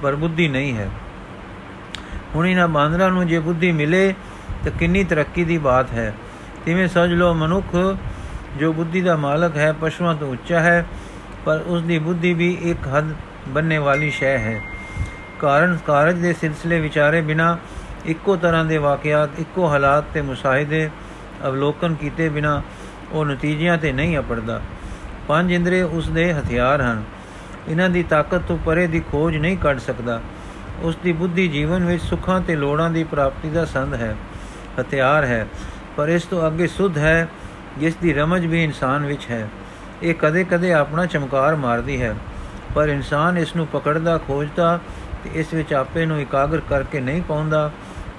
ਪਰ 0.02 0.16
ਬੁੱਧੀ 0.16 0.48
ਨਹੀਂ 0.48 0.78
ਹੈ। 0.78 0.90
ਹੁਣ 2.36 2.48
ਇਹਨਾਂ 2.48 2.68
ਬਾਂਦਰਾਂ 2.68 3.12
ਨੂੰ 3.12 3.28
ਜੇ 3.28 3.40
ਬੁੱਧੀ 3.40 3.72
ਮਿਲੇ, 3.72 4.14
ਤਾਂ 4.64 4.72
ਕਿੰਨੀ 4.72 5.04
ਤਰੱਕੀ 5.04 5.44
ਦੀ 5.44 5.58
ਬਾਤ 5.58 5.94
ਹੈ। 5.94 6.14
ਤਿਵੇਂ 6.66 6.88
ਸਮਝ 6.88 7.14
ਲਓ 7.14 7.34
ਮਨੁੱਖ, 7.34 7.98
ਜੋ 8.58 8.74
ਬੁੱਧੀ 8.74 9.02
ਦਾ 9.02 9.16
ਮਾਲਕ 9.16 9.58
ਹੈ, 9.58 9.74
ਪਸ਼ੂਆਂ 9.82 10.16
ਤੋਂ 10.16 10.32
ਉੱਚਾ 10.32 10.60
ਹੈ, 10.60 10.86
ਪਰ 11.46 11.64
ਉਸ 11.68 11.82
ਦੀ 11.82 12.00
ਬੁੱਧੀ 12.00 12.34
ਵੀ 12.34 12.58
ਇੱਕ 12.62 12.88
ਹੱਦ 12.88 13.14
ਬੰਨੇ 13.48 13.78
ਵਾਲੀ 13.78 14.10
ਸ਼ੈ 14.10 14.38
ਹੈ। 14.38 14.62
ਕਾਰਨ 15.40 15.78
ਕਾਰਜ 15.88 16.16
ਦੇ 16.16 16.34
ਸਿਲਸਿਲੇ 16.34 16.80
ਵਿਚਾਰੇ 16.80 17.22
ਬਿਨਾ 17.22 17.58
ਇੱਕੋ 18.06 18.36
ਤਰ੍ਹਾਂ 18.36 18.66
ਦੇ 18.66 18.78
ਵਾਕਿਆਤ, 18.78 19.30
ਇੱਕੋ 19.40 19.68
ਹਾਲਾਤ 19.68 20.04
ਤੇ 20.14 20.22
ਮੁਸ਼ਾਹਿਦੇ 20.22 20.90
ਅਵਲੋਕਨ 21.48 21.96
ਕੀਤੇ 21.96 22.30
ਬਿਨਾ 22.30 22.62
ਉਹ 23.12 23.26
ਨਤੀਜਿਆਂ 23.26 23.78
ਤੇ 23.78 23.92
ਨਹੀਂ 23.92 24.18
ਅਪੜਦਾ। 24.18 24.62
ਪੰਜ 25.28 25.52
ਇੰਦਰੀ 25.52 25.82
ਉਸ 25.82 26.10
ਦੇ 26.10 26.34
ਹਥਿਆਰ 26.34 26.82
ਹਨ। 26.82 27.04
ਇਹਨਾਂ 27.68 27.90
ਦੀ 27.90 28.04
ਤਾਕਤ 28.04 28.42
ਤੋਂ 28.48 28.58
ਪਰੇ 28.66 28.88
ਦੀ 28.88 29.00
ਖੋਜ 29.00 29.38
ਨਹੀਂ 29.38 29.58
ਕੱਢ 29.58 29.80
ਸਕਦਾ। 29.80 30.22
ਉਸ 30.82 30.96
ਦੀ 31.04 31.12
ਬੁੱਧੀ 31.12 31.48
ਜੀਵਨ 31.48 31.86
ਵਿੱਚ 31.86 32.04
ਸੁੱਖਾਂ 32.04 32.42
ਤੇ 32.42 32.56
ਲੋੜਾਂ 32.56 32.90
ਦੀ 32.90 33.04
ਪ੍ਰਾਪਤੀ 33.04 33.50
ਦਾ 33.50 33.66
ਸੰਦ 33.66 33.94
ਹੈ, 33.94 34.16
ਹਥਿਆਰ 34.82 35.24
ਹੈ, 35.24 35.48
ਪਰ 35.98 36.10
ਇਸ 36.10 36.24
ਤੋਂ 36.24 36.48
ਅੱਗੇ 36.48 36.68
ਸੁਧ 36.68 36.98
ਹੈ, 36.98 37.28
ਜਿਸ 37.78 37.96
ਦੀ 37.96 38.14
ਰਮਜ 38.14 38.46
ਵੀ 38.46 38.64
ਇਨਸਾਨ 38.64 39.06
ਵਿੱਚ 39.06 39.28
ਹੈ। 39.32 39.50
ਇਹ 40.04 40.16
ਕਦੇ-ਕਦੇ 40.16 40.74
ਆਪਣਾ 40.74 41.06
ਚਮਕਾਰ 41.06 41.56
ਮਾਰਦੀ 41.56 42.02
ਹੈ, 42.02 42.16
ਪਰ 42.76 42.90
ਇਨਸਾਨ 42.90 43.38
ਇਸ 43.38 43.56
ਨੂੰ 43.56 43.68
ਪਕੜਦਾ, 43.68 44.18
ਖੋਜਦਾ 44.18 44.80
ਤੇ 45.24 45.30
ਇਸ 45.34 45.54
ਵਿੱਚ 45.54 45.74
ਆਪੇ 45.74 46.06
ਨੂੰ 46.06 46.22
ਇਕਾਗਰ 46.22 46.62
ਕਰਕੇ 46.70 47.00
ਨਹੀਂ 47.00 47.22
ਪਾਉਂਦਾ, 47.22 47.72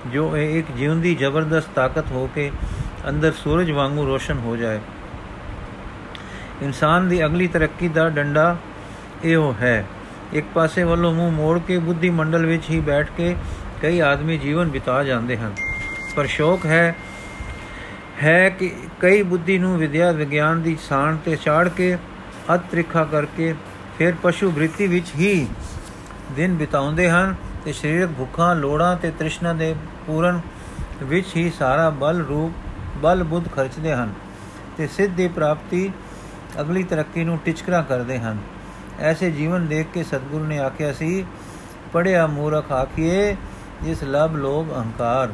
ਜੋ 0.07 0.37
ਇਹ 0.37 0.59
ਇੱਕ 0.59 0.67
ਜਿਉਂਦੀ, 0.77 1.15
ਜ਼ਬਰਦਸਤ 1.15 1.69
ਤਾਕਤ 1.75 2.05
ਹੋ 2.13 2.31
ਕੇ 2.35 2.51
ਅੰਦਰ 3.09 3.33
ਸੂਰਜ 3.33 3.71
ਵਾਂਗੂ 3.71 4.07
ਰੋਸ਼ਨ 4.07 4.39
ਹੋ 4.39 4.57
ਜਾਏ। 4.57 4.81
ਇਨਸਾਨ 6.63 7.09
ਦੀ 7.09 7.25
ਅਗਲੀ 7.25 7.47
ਤਰੱਕੀ 7.47 7.89
ਦਾ 7.89 8.09
ਡੰਡਾ 8.09 8.57
ਇਹੋ 9.25 9.55
ਹੈ। 9.61 9.87
ਇੱਕ 10.33 10.47
ਪਾਸੇ 10.55 10.85
ਵੱਲੋਂ 10.85 11.13
ਮੂੰਹ 11.15 11.33
ਮੋੜ 11.33 11.59
ਕੇ 11.59 11.79
ਬੁੱਧੀ 11.79 12.11
ਮੰਡਲ 12.11 12.47
ਵਿੱਚ 12.47 12.71
ਹੀ 12.71 12.81
ਬੈਠ 12.81 13.11
ਕੇ 13.17 13.37
ਕਈ 13.83 14.01
ਆਦਮੀ 14.01 14.39
ਜੀਵਨ 14.39 14.69
ਬਿਤਾ 14.69 15.05
ਜਾਂਦੇ 15.05 15.37
ਹਨ। 15.37 15.55
ਪਰ 16.17 16.27
ਸ਼ੌਕ 16.27 16.67
ਹੈ 16.67 16.97
ਹੈ 18.23 18.49
ਕਿ 18.49 18.73
ਕਈ 19.01 19.23
ਬੁੱਧੀ 19.23 19.59
ਨੂੰ 19.59 19.79
ਵਿਦਿਆ 19.79 20.13
ਵਿਗਿਆਨ 20.13 20.63
ਦੀ 20.63 20.77
ਸਾਣ 20.89 21.17
ਤੇ 21.17 21.37
ਛਾੜ 21.37 21.69
ਕੇ 21.69 21.97
ਅਤ੍ਰਿਖਾ 22.55 23.05
ਕਰਕੇ 23.05 23.55
ਫਿਰ 23.99 24.15
ਪਸ਼ੂ 24.23 24.51
ਬ੍ਰਿਤੀ 24.51 24.87
ਵਿੱਚ 24.87 25.07
ਹੀ 25.17 25.49
ਦਿਨ 26.33 26.55
ਬਿਤਾਉਂਦੇ 26.55 27.11
ਹਨ 27.11 27.35
ਤੇ 27.65 27.73
ਸਰੀਰਕ 27.73 28.11
ਭੁੱਖਾਂ, 28.19 28.55
ਲੋੜਾਂ 28.57 28.97
ਤੇ 28.97 29.11
ਤ੍ਰਿਸ਼ਨਾ 29.11 29.53
ਦੇ 29.53 29.75
ਪੂਰਨ 30.07 30.41
ਵਿੱਚ 31.03 31.37
ਹੀ 31.37 31.51
ਸਾਰਾ 31.59 31.91
ਬਲ 31.91 32.25
ਰੂਪ, 32.25 32.53
ਬਲ 32.99 33.23
ਬੁੱਧ 33.23 33.49
ਖਰਚਦੇ 33.49 33.93
ਹਨ 33.93 34.13
ਤੇ 34.77 34.87
ਸਿੱਧ 34.87 35.15
ਦੀ 35.15 35.29
ਪ੍ਰਾਪਤੀ 35.29 35.91
ਅਗਲੀ 36.61 36.83
ਤਰੱਕੀ 36.83 37.25
ਨੂੰ 37.25 37.39
ਟਿਚਕਰਾ 37.45 37.83
ਕਰਦੇ 37.83 38.19
ਹਨ। 38.19 38.39
ਐਸੇ 39.01 39.31
ਜੀਵਨ 39.31 39.67
ਦੇਖ 39.67 39.87
ਕੇ 39.95 40.03
ਸਤਿਗੁਰੂ 40.03 40.45
ਨੇ 40.45 40.59
ਆਖਿਆ 40.59 40.93
ਸੀ 40.93 41.25
ਪੜਿਆ 41.93 42.27
ਮੂਰਖ 42.27 42.73
ਆਖੀਏ 42.73 43.37
ਜਿਸ 43.83 44.03
ਲਬ 44.05 44.37
ਲੋਭ 44.37 44.73
ਅਹੰਕਾਰ 44.73 45.33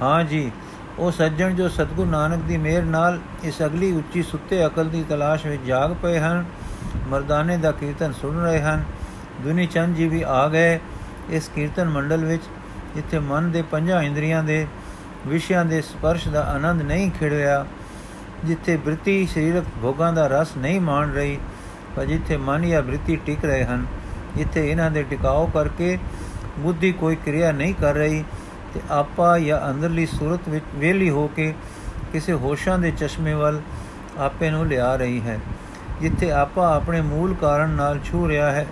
ਹਾਂ 0.00 0.22
ਜੀ 0.24 0.50
ਉਹ 0.98 1.10
ਸੱਜਣ 1.12 1.54
ਜੋ 1.54 1.68
ਸਤਗੁਰੂ 1.68 2.10
ਨਾਨਕ 2.10 2.42
ਦੀ 2.42 2.56
ਮਿਹਰ 2.56 2.82
ਨਾਲ 2.84 3.18
ਇਸ 3.44 3.60
ਅਗਲੀ 3.62 3.92
ਉੱਚੀ 3.92 4.22
ਸੁੱਤੇ 4.22 4.64
ਅਕਲ 4.66 4.88
ਦੀ 4.88 5.04
ਤਲਾਸ਼ 5.08 5.46
ਵਿੱਚ 5.46 5.62
ਜਾਗ 5.62 5.92
ਪਏ 6.02 6.18
ਹਨ 6.18 6.44
ਮਰਦਾਨੇ 7.08 7.56
ਦਾ 7.56 7.72
ਕੀਰਤਨ 7.72 8.12
ਸੁਣ 8.12 8.36
ਰਹੇ 8.36 8.60
ਹਨ 8.60 8.82
ਦੁਨੀ 9.44 9.66
ਚੰਦ 9.66 9.96
ਜੀ 9.96 10.08
ਵੀ 10.08 10.22
ਆ 10.22 10.46
ਗਏ 10.48 10.78
ਇਸ 11.30 11.48
ਕੀਰਤਨ 11.48 11.88
ਮੰਡਲ 11.88 12.24
ਵਿੱਚ 12.24 12.42
ਜਿੱਥੇ 12.94 13.18
ਮਨ 13.18 13.50
ਦੇ 13.50 13.62
ਪੰਜਾਂ 13.62 14.02
ਇੰਦਰੀਆਂ 14.02 14.42
ਦੇ 14.42 14.66
ਵਿਸ਼ਿਆਂ 15.26 15.64
ਦੇ 15.64 15.80
ਸਪਰਸ਼ 15.80 16.28
ਦਾ 16.28 16.42
ਆਨੰਦ 16.44 16.82
ਨਹੀਂ 16.82 17.10
ਖਿੜਿਆ 17.10 17.64
ਜਿੱਥੇ 18.44 18.76
ਬ੍ਰਿਤੀ 18.76 19.26
ਸਰੀਰਕ 19.26 19.64
ਭੋਗਾਂ 19.82 20.12
ਦਾ 20.12 20.26
ਰਸ 20.26 20.56
ਨਹੀਂ 20.56 20.80
ਮਾਣ 20.80 21.12
ਰਹੀ 21.12 21.38
ਪਰ 21.98 22.04
ਜਿੱਥੇ 22.06 22.36
ਮਨ 22.38 22.68
ਜਾਂ 22.68 22.82
ਬ੍ਰਿਤੀ 22.82 23.16
ਟਿਕ 23.16 23.44
ਰਹੇ 23.44 23.64
ਹਨ, 23.64 23.84
ਜਿੱਥੇ 24.36 24.68
ਇਹਨਾਂ 24.70 24.90
ਦੇ 24.90 25.02
ਟਿਕਾਓ 25.02 25.46
ਕਰਕੇ 25.46 25.98
ਬੁੱਧੀ 26.58 26.90
ਕੋਈ 26.92 27.16
ਕਿਰਿਆ 27.16 27.50
ਨਹੀਂ 27.52 27.74
ਕਰ 27.74 27.94
ਰਹੀ, 27.94 28.22
ਤੇ 28.74 28.80
ਆਪਾ 28.90 29.38
ਜਾਂ 29.38 29.58
ਅੰਦਰਲੀ 29.70 30.04
ਸੂਰਤ 30.06 30.48
ਵਿੱਚ 30.48 30.64
ਵੇਲੀ 30.74 31.08
ਹੋ 31.10 31.26
ਕੇ 31.36 31.52
ਕਿਸੇ 32.12 32.32
ਹੋਸ਼ਾਂ 32.34 32.78
ਦੇ 32.78 32.90
ਚਸ਼ਮੇ 32.90 33.32
ਵੱਲ 33.34 33.60
ਆਪੇ 34.18 34.50
ਨੂੰ 34.50 34.66
ਲਿਆ 34.66 34.94
ਰਹੀ 34.96 35.20
ਹੈ, 35.20 35.38
ਜਿੱਥੇ 36.00 36.30
ਆਪਾ 36.32 36.68
ਆਪਣੇ 36.74 37.00
ਮੂਲ 37.00 37.34
ਕਾਰਨ 37.34 37.70
ਨਾਲ 37.70 37.98
ਛੂ 38.04 38.28
ਰਿਹਾ 38.28 38.50
ਹੈ, 38.52 38.66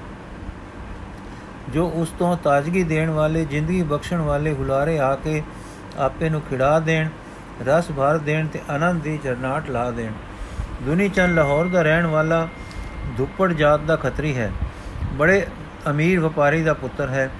ਜੋ 1.68 1.88
ਉਸ 1.94 2.12
ਤੋਂ 2.18 2.36
ਤਾਜ਼ਗੀ 2.36 2.82
ਦੇਣ 2.84 3.10
ਵਾਲੇ, 3.10 3.44
ਜ਼ਿੰਦਗੀ 3.44 3.82
ਬਖਸ਼ਣ 3.84 4.20
ਵਾਲੇ 4.20 4.52
ਹੁਲਾਰੇ 4.52 4.98
ਆ 4.98 5.14
ਕੇ 5.14 5.42
ਆਪੇ 5.98 6.28
ਨੂੰ 6.30 6.40
ਖਿੜਾ 6.40 6.78
ਦੇਣ, 6.80 7.08
ਰਸ 7.66 7.90
ਭਰ 7.90 8.18
ਦੇਣ 8.18 8.46
ਤੇ 8.46 8.60
ਆਨੰਦ 8.70 9.02
ਦੀ 9.02 9.18
ਚਰਨਾਟ 9.24 9.70
ਲਾ 9.70 9.90
ਦੇਣ। 9.90 10.12
ਦੁਨੀ 10.82 11.08
ਚੰਦ 11.08 11.34
ਲਾਹੌਰ 11.34 11.68
ਦਾ 11.68 11.82
ਰਹਿਣ 11.82 12.06
ਵਾਲਾ 12.06 12.46
ਦੁੱਪੜ 13.08 13.52
ਜਾਤ 13.52 13.80
ਦਾ 13.80 13.96
ਖੱਤਰੀ 13.96 14.36
ਹੈ। 14.36 14.50
ਬੜੇ 15.12 15.46
ਅਮੀਰ 15.90 16.20
ਵਪਾਰੀ 16.20 16.62
ਦਾ 16.62 16.74
ਪੁੱਤਰ 16.74 17.08
ਹੈ 17.08 17.30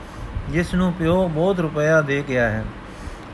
ਜਿਸ 0.51 0.75
ਨੂੰ 0.75 0.93
ਪਿਓ 0.93 1.29
ਬਹੁਤ 1.29 1.61
ਰੁਪਇਆ 1.61 2.01
ਦੇ 2.01 2.23
ਗਿਆ 2.29 2.49
ਹੈ। 2.51 2.65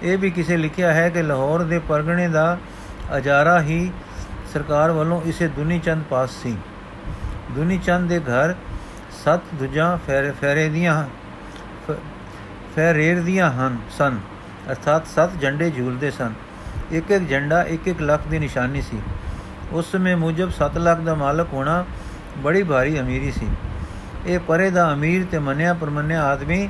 ਇਹ 0.03 0.19
ਵੀ 0.19 0.31
ਕਿਸੇ 0.31 0.57
ਲਿਖਿਆ 0.57 0.93
ਹੈ 0.93 1.09
ਕਿ 1.09 1.23
ਲਾਹੌਰ 1.23 1.63
ਦੇ 1.63 1.79
ਪਰਗਣੇ 1.79 2.29
ਦਾ 2.29 2.59
ਅਜਾਰਾ 3.17 3.61
ਹੀ 3.63 3.93
ਸਰਕਾਰ 4.53 4.91
ਵੱਲੋਂ 4.91 5.21
ਇਸੇ 5.23 5.49
ਦੁਨੀ 5.49 5.79
ਚੰਦ 5.79 6.03
ਪਾਸ 6.11 6.31
ਸੀ। 6.31 6.57
ਦੁਨੀ 7.51 7.79
ਚੰਦ 7.79 8.09
ਦੇ 8.09 8.21
ਘਰ 8.21 8.55
ਸੱਤ 9.25 9.55
ਦੁਜਾਂ 9.55 9.97
ਫੈਰੇ 10.41 10.69
ਦੀਆਂ 10.69 11.05
ਫੈਰੇਰ 12.77 13.21
ਦੀਆਂ 13.21 13.51
ਹਨ, 13.51 13.77
ਸਨ। 13.91 14.19
ਅਰਥਾਤ 14.71 15.07
ਸੱਤ 15.07 15.41
ਝੰਡੇ 15.41 15.71
ਝੂਲਦੇ 15.71 16.11
ਸਨ। 16.11 16.33
ਇੱਕ 16.91 17.11
ਇੱਕ 17.11 17.29
ਝੰਡਾ 17.31 17.63
ਇੱਕ 17.63 17.89
ਇੱਕ 17.89 18.01
ਲੱਖ 18.03 18.27
ਦੀ 18.29 18.39
ਨਿਸ਼ਾਨੀ 18.39 18.83
ਸੀ। 18.83 18.99
ਉਸ 19.73 19.91
ਸਮੇਂ 19.93 20.17
ਮੁਜਬ 20.17 20.51
7 20.51 20.79
ਲੱਖ 20.79 21.01
ਦਾ 21.01 21.15
ਮਾਲਕ 21.15 21.53
ਹੋਣਾ 21.53 21.85
ਬੜੀ 22.39 22.63
ਭਾਰੀ 22.63 22.99
ਅਮੀਰੀ 23.01 23.31
ਸੀ। 23.31 23.49
ਇਹ 24.27 24.39
ਪਰੇ 24.39 24.71
ਦਾ 24.71 24.93
ਅਮੀਰ 24.93 25.25
ਤੇ 25.31 25.39
ਮੰਨਿਆ 25.39 25.75
ਪਰਮੰਨਿਆ 25.75 26.23
ਆਦਮੀ 26.25 26.69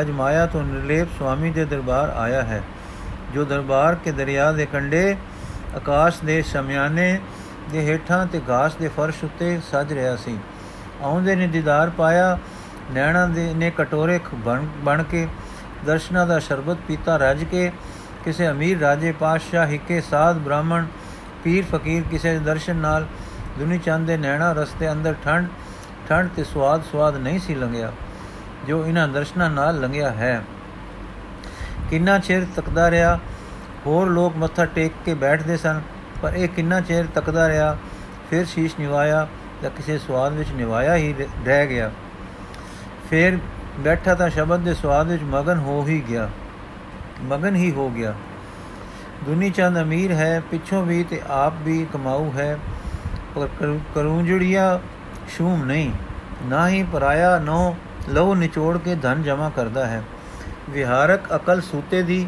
ਅੱਜ 0.00 0.10
ਮਾਇਆ 0.10 0.46
ਤੋਂ 0.46 0.62
ਨਿਰਲੇਪ 0.62 1.08
ਸੁਆਮੀ 1.18 1.50
ਦੇ 1.50 1.64
ਦਰਬਾਰ 1.64 2.10
ਆਇਆ 2.10 2.42
ਹੈ, 2.42 2.62
ਜੋ 3.34 3.44
ਦਰਬਾਰ 3.44 3.94
ਕੇ 3.94 4.12
ਦਰਿਆ 4.12 4.50
ਦੇ 4.52 4.66
ਕੰਢੇ, 4.66 5.16
ਆਕਾਸ਼ 5.76 6.22
ਦੇ 6.24 6.40
ਸ਼ਮਿਆਨੇ 6.42 7.18
ਦੇ 7.72 7.84
ਹੇਠਾਂ 7.86 8.26
ਤੇ 8.26 8.40
ਘਾਸ 8.48 8.74
ਦੇ 8.76 8.88
ਫਰਸ਼ 8.88 9.22
ਉੱਤੇ 9.24 9.58
ਸਜ 9.72 9.92
ਰਿਹਾ 9.92 10.16
ਸੀ। 10.16 10.36
ਆਉਂਦੇ 11.02 11.34
ਨੇ 11.36 11.46
ਦੀਦਾਰ 11.46 11.90
ਪਾਇਆ, 11.90 12.38
ਨੈਣਾ 12.92 13.26
ਦੇ 13.26 13.52
ਨੇ 13.54 13.70
ਕਟੋਰੇ 13.70 14.18
ਬਣ 14.84 15.02
ਕੇ, 15.02 15.26
ਦਰਸ਼ਨਾ 15.86 16.24
ਦਾ 16.24 16.38
ਸ਼ਰਬਤ 16.38 16.78
ਪੀਤਾ 16.88 17.16
ਰਜ 17.16 17.44
ਕੇ, 17.44 17.70
ਕਿਸੇ 18.24 18.48
ਅਮੀਰ 18.50 18.78
ਰਾਜੇ 18.78 19.12
ਪਾਤਸ਼ਾਹ 19.12 19.66
ਹਿੱਕੇ 19.66 20.00
ਸਾਧ 20.00 20.38
ਬ੍ਰਾਹਮਣ, 20.38 20.86
ਪੀਰ 21.44 21.64
ਫਕੀਰ 21.72 22.02
ਕਿਸੇ 22.10 22.38
ਦਰਸ਼ਨ 22.38 22.76
ਨਾਲ 22.76 23.06
ਦੁਨੀ 23.58 23.78
ਚੰਦ 23.78 24.06
ਦੇ 24.06 24.16
ਨੈਣਾ 24.16 24.52
ਰਸਤੇ 24.52 24.90
ਅੰਦਰ 24.92 25.14
ਠੰਡ 25.24 25.48
ਠੰਡ 26.08 26.30
ਤੇ 26.36 26.44
ਸਵਾਦ 26.44 26.82
ਸਵਾਦ 26.82 27.16
ਨਹੀਂ 27.16 27.38
ਸੀ 27.38 27.54
ਲੰਘਿਆ, 27.54 27.92
ਜੋ 28.66 28.84
ਇਹਨਾਂ 28.86 29.06
ਦਰਸ਼ਨਾਂ 29.08 29.48
ਨਾਲ 29.50 29.80
ਲੰਘਿਆ 29.80 30.10
ਹੈ। 30.10 30.42
ਕਿੰਨਾ 31.90 32.18
ਚਿਰ 32.18 32.46
ਤੱਕਦਾ 32.56 32.90
ਰਿਹਾ, 32.90 33.18
ਹੋਰ 33.86 34.08
ਲੋਕ 34.08 34.36
ਮੱਥਾ 34.36 34.64
ਟੇਕ 34.64 34.92
ਕੇ 35.04 35.14
ਬੈਠਦੇ 35.14 35.56
ਸਨ, 35.56 35.80
ਪਰ 36.22 36.34
ਇਹ 36.34 36.48
ਕਿੰਨਾ 36.48 36.80
ਚਿਰ 36.80 37.06
ਤੱਕਦਾ 37.14 37.48
ਰਿਹਾ, 37.48 37.76
ਫਿਰ 38.30 38.44
ਸ਼ੀਸ਼ 38.44 38.78
ਨਿਵਾਇਆ 38.80 39.26
ਜਾਂ 39.62 39.70
ਕਿਸੇ 39.70 39.98
ਸਵਾਦ 39.98 40.32
ਵਿੱਚ 40.32 40.50
ਨਿਵਾਇਆ 40.50 40.96
ਹੀ 40.96 41.14
ਰਹਿ 41.46 41.66
ਗਿਆ। 41.66 41.90
ਫਿਰ 43.10 43.38
ਬੈਠਾ 43.80 44.14
ਤਾਂ 44.14 44.28
ਸ਼ਬਦ 44.30 44.60
ਦੇ 44.60 44.74
ਸਵਾਦ 44.74 45.06
ਵਿੱਚ 45.06 45.22
ਮਗਨ 45.22 45.58
ਹੋ 45.58 45.84
ਹੀ 45.86 46.02
ਗਿਆ, 46.08 46.28
ਮਗਨ 47.22 47.56
ਹੀ 47.56 47.70
ਹੋ 47.72 47.88
ਗਿਆ। 47.90 48.14
ਦੁਨੀ 49.24 49.50
ਚੰਦ 49.50 49.80
ਅਮੀਰ 49.80 50.12
ਹੈ, 50.12 50.42
ਪਿੱਛੋਂ 50.50 50.84
ਵੀ 50.86 51.02
ਤੇ 51.04 51.20
ਆਪ 51.30 51.54
ਵੀ 51.62 51.86
ਕਮਾਊ 51.92 52.30
ਹੈ 52.32 52.56
ਪਰ 53.34 53.48
ਕਰੂੰਜੜੀਆ 53.94 54.80
ਸ਼ੂਮ 55.28 55.64
ਨਹੀਂ, 55.64 55.90
ਨਾ 56.44 56.68
ਹੀ 56.68 56.82
ਪਰਾਇਆ 56.82 57.38
ਨੋ 57.38 57.76
ਲਹੂ 58.08 58.34
ਨਿਚੋੜ 58.34 58.76
ਕੇ 58.78 58.94
ਧਨ 58.94 59.22
ਜਮਾ 59.22 59.48
ਕਰਦਾ 59.56 59.86
ਹੈ। 59.86 60.02
ਵਿਹਾਰਕ 60.70 61.34
ਅਕਲ 61.36 61.60
ਸੂਤੇ 61.60 62.02
ਦੀ, 62.02 62.26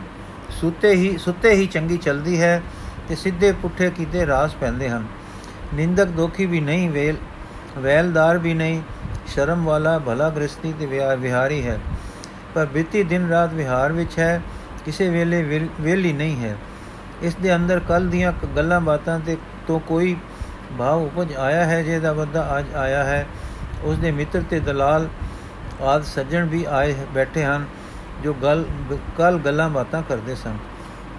ਸੂਤੇ 0.51 0.95
ਹੀ, 0.95 1.17
ਸੁੱਤੇ 1.19 1.53
ਹੀ 1.53 1.67
ਚੰਗੀ 1.67 1.97
ਚਲਦੀ 1.97 2.41
ਹੈ 2.41 2.63
ਤੇ 3.09 3.15
ਸਿੱਧੇ 3.15 3.53
ਪੁੱਠੇ 3.53 3.91
ਕੀਤੇ 3.91 4.27
ਰਾਸ 4.27 4.55
ਪੈਂਦੇ 4.55 4.89
ਹਨ। 4.89 5.05
ਨਿੰਦਕ 5.75 6.09
ਦੋਖੀ 6.11 6.47
ਵੀ 6.47 6.61
ਨਹੀਂ, 6.61 6.91
ਵੇਲ 6.91 7.17
ਵੈਲਦਾਰ 7.79 8.39
ਵੀ 8.39 8.55
ਨਹੀਂ, 8.55 8.83
ਸ਼ਰਮ 9.27 9.65
ਵਾਲਾ 9.65 9.99
ਭਲਾ 9.99 10.29
ਗ੍ਰਸਤੀ 10.31 10.73
ਤੇ 10.73 10.87
ਵਿਹਾਰੀ 11.21 11.67
ਹੈ। 11.67 11.79
ਪਰ 12.55 12.67
ਬੀਤੀ 12.67 13.03
ਦਿਨ 13.03 13.29
ਰਾਤ 13.29 13.53
ਵਿਹਾਰ 13.53 13.93
ਵਿੱਚ 13.93 14.19
ਹੈ, 14.19 14.41
ਕਿਸੇ 14.85 15.09
ਵੇਲੇ 15.09 15.69
ਵੇਲੀ 15.81 16.13
ਨਹੀਂ 16.13 16.37
ਹੈ। 16.45 16.57
ਇਸ 17.23 17.35
ਦੇ 17.35 17.55
ਅੰਦਰ 17.57 17.81
ਕੱਲ 17.89 18.09
ਦੀਆਂ 18.09 18.33
ਗੱਲਾਂ 18.57 18.81
ਬਾਤਾਂ 18.81 19.19
ਤੇ 19.21 19.37
ਤੋਂ 19.67 19.81
ਕੋਈ 19.81 20.17
ਭਾਵ 20.79 21.03
ਉਪਜ 21.03 21.35
ਆਇਆ 21.35 21.65
ਹੈ 21.65 21.83
ਜਿਹਦਾ 21.83 22.13
ਬੰਦਾ 22.13 22.59
ਅੱਜ 22.59 22.75
ਆਇਆ 22.75 23.05
ਹੈ 23.05 23.27
ਉਸ 23.85 23.99
ਦੇ 23.99 24.11
ਮਿੱਤਰ 24.11 24.43
ਤੇ 24.51 24.61
ਦਲਾਲ 24.61 25.09
ਆਦ 25.83 26.03
ਸੱਜਣ 26.05 26.47
ਵੀ 26.47 26.65
ਆਏ 26.71 26.95
ਬੈਠੇ 27.15 27.45
ਹਨ, 27.45 27.65
ਜੋ 28.23 28.35
ਗੱਲ 28.35 28.65
ਕੱਲ 29.19 29.39
ਗੱਲਾਂ 29.39 29.69
ਬਾਤਾਂ 29.71 30.03
ਕਰਦੇ 30.03 30.35
ਸਨ। 30.35 30.57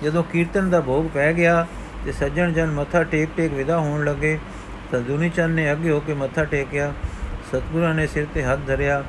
ਜਦੋਂ 0.03 0.23
ਕੀਰਤਨ 0.23 0.69
ਦਾ 0.69 0.81
ਭੋਗ 0.81 1.07
ਪੈ 1.13 1.31
ਗਿਆ 1.33 1.65
ਤੇ 2.05 2.11
ਸੱਜਣ 2.11 2.53
ਜਨ 2.53 2.71
ਮੱਥਾ 2.71 3.03
ਟੇਕ 3.03 3.29
ਟੇਕ 3.37 3.53
ਵਿਦਾ 3.53 3.77
ਹੋਣ 3.77 4.03
ਲੱਗੇ, 4.05 4.37
ਤਾਂ 4.91 4.99
ਦੁਨੀ 5.01 5.29
ਚੰਦ 5.29 5.55
ਨੇ 5.55 5.71
ਅੱਗੇ 5.71 5.91
ਹੋ 5.91 5.99
ਕੇ 5.99 6.13
ਮੱਥਾ 6.13 6.43
ਟੇਕਿਆ। 6.43 6.93
ਸਤਗੁਰਾਂ 7.51 7.93
ਨੇ 7.93 8.07
ਸਿਰ 8.07 8.25
ਤੇ 8.33 8.43
ਹੱਥ 8.43 8.59
ਧਰਿਆ, 8.67 9.03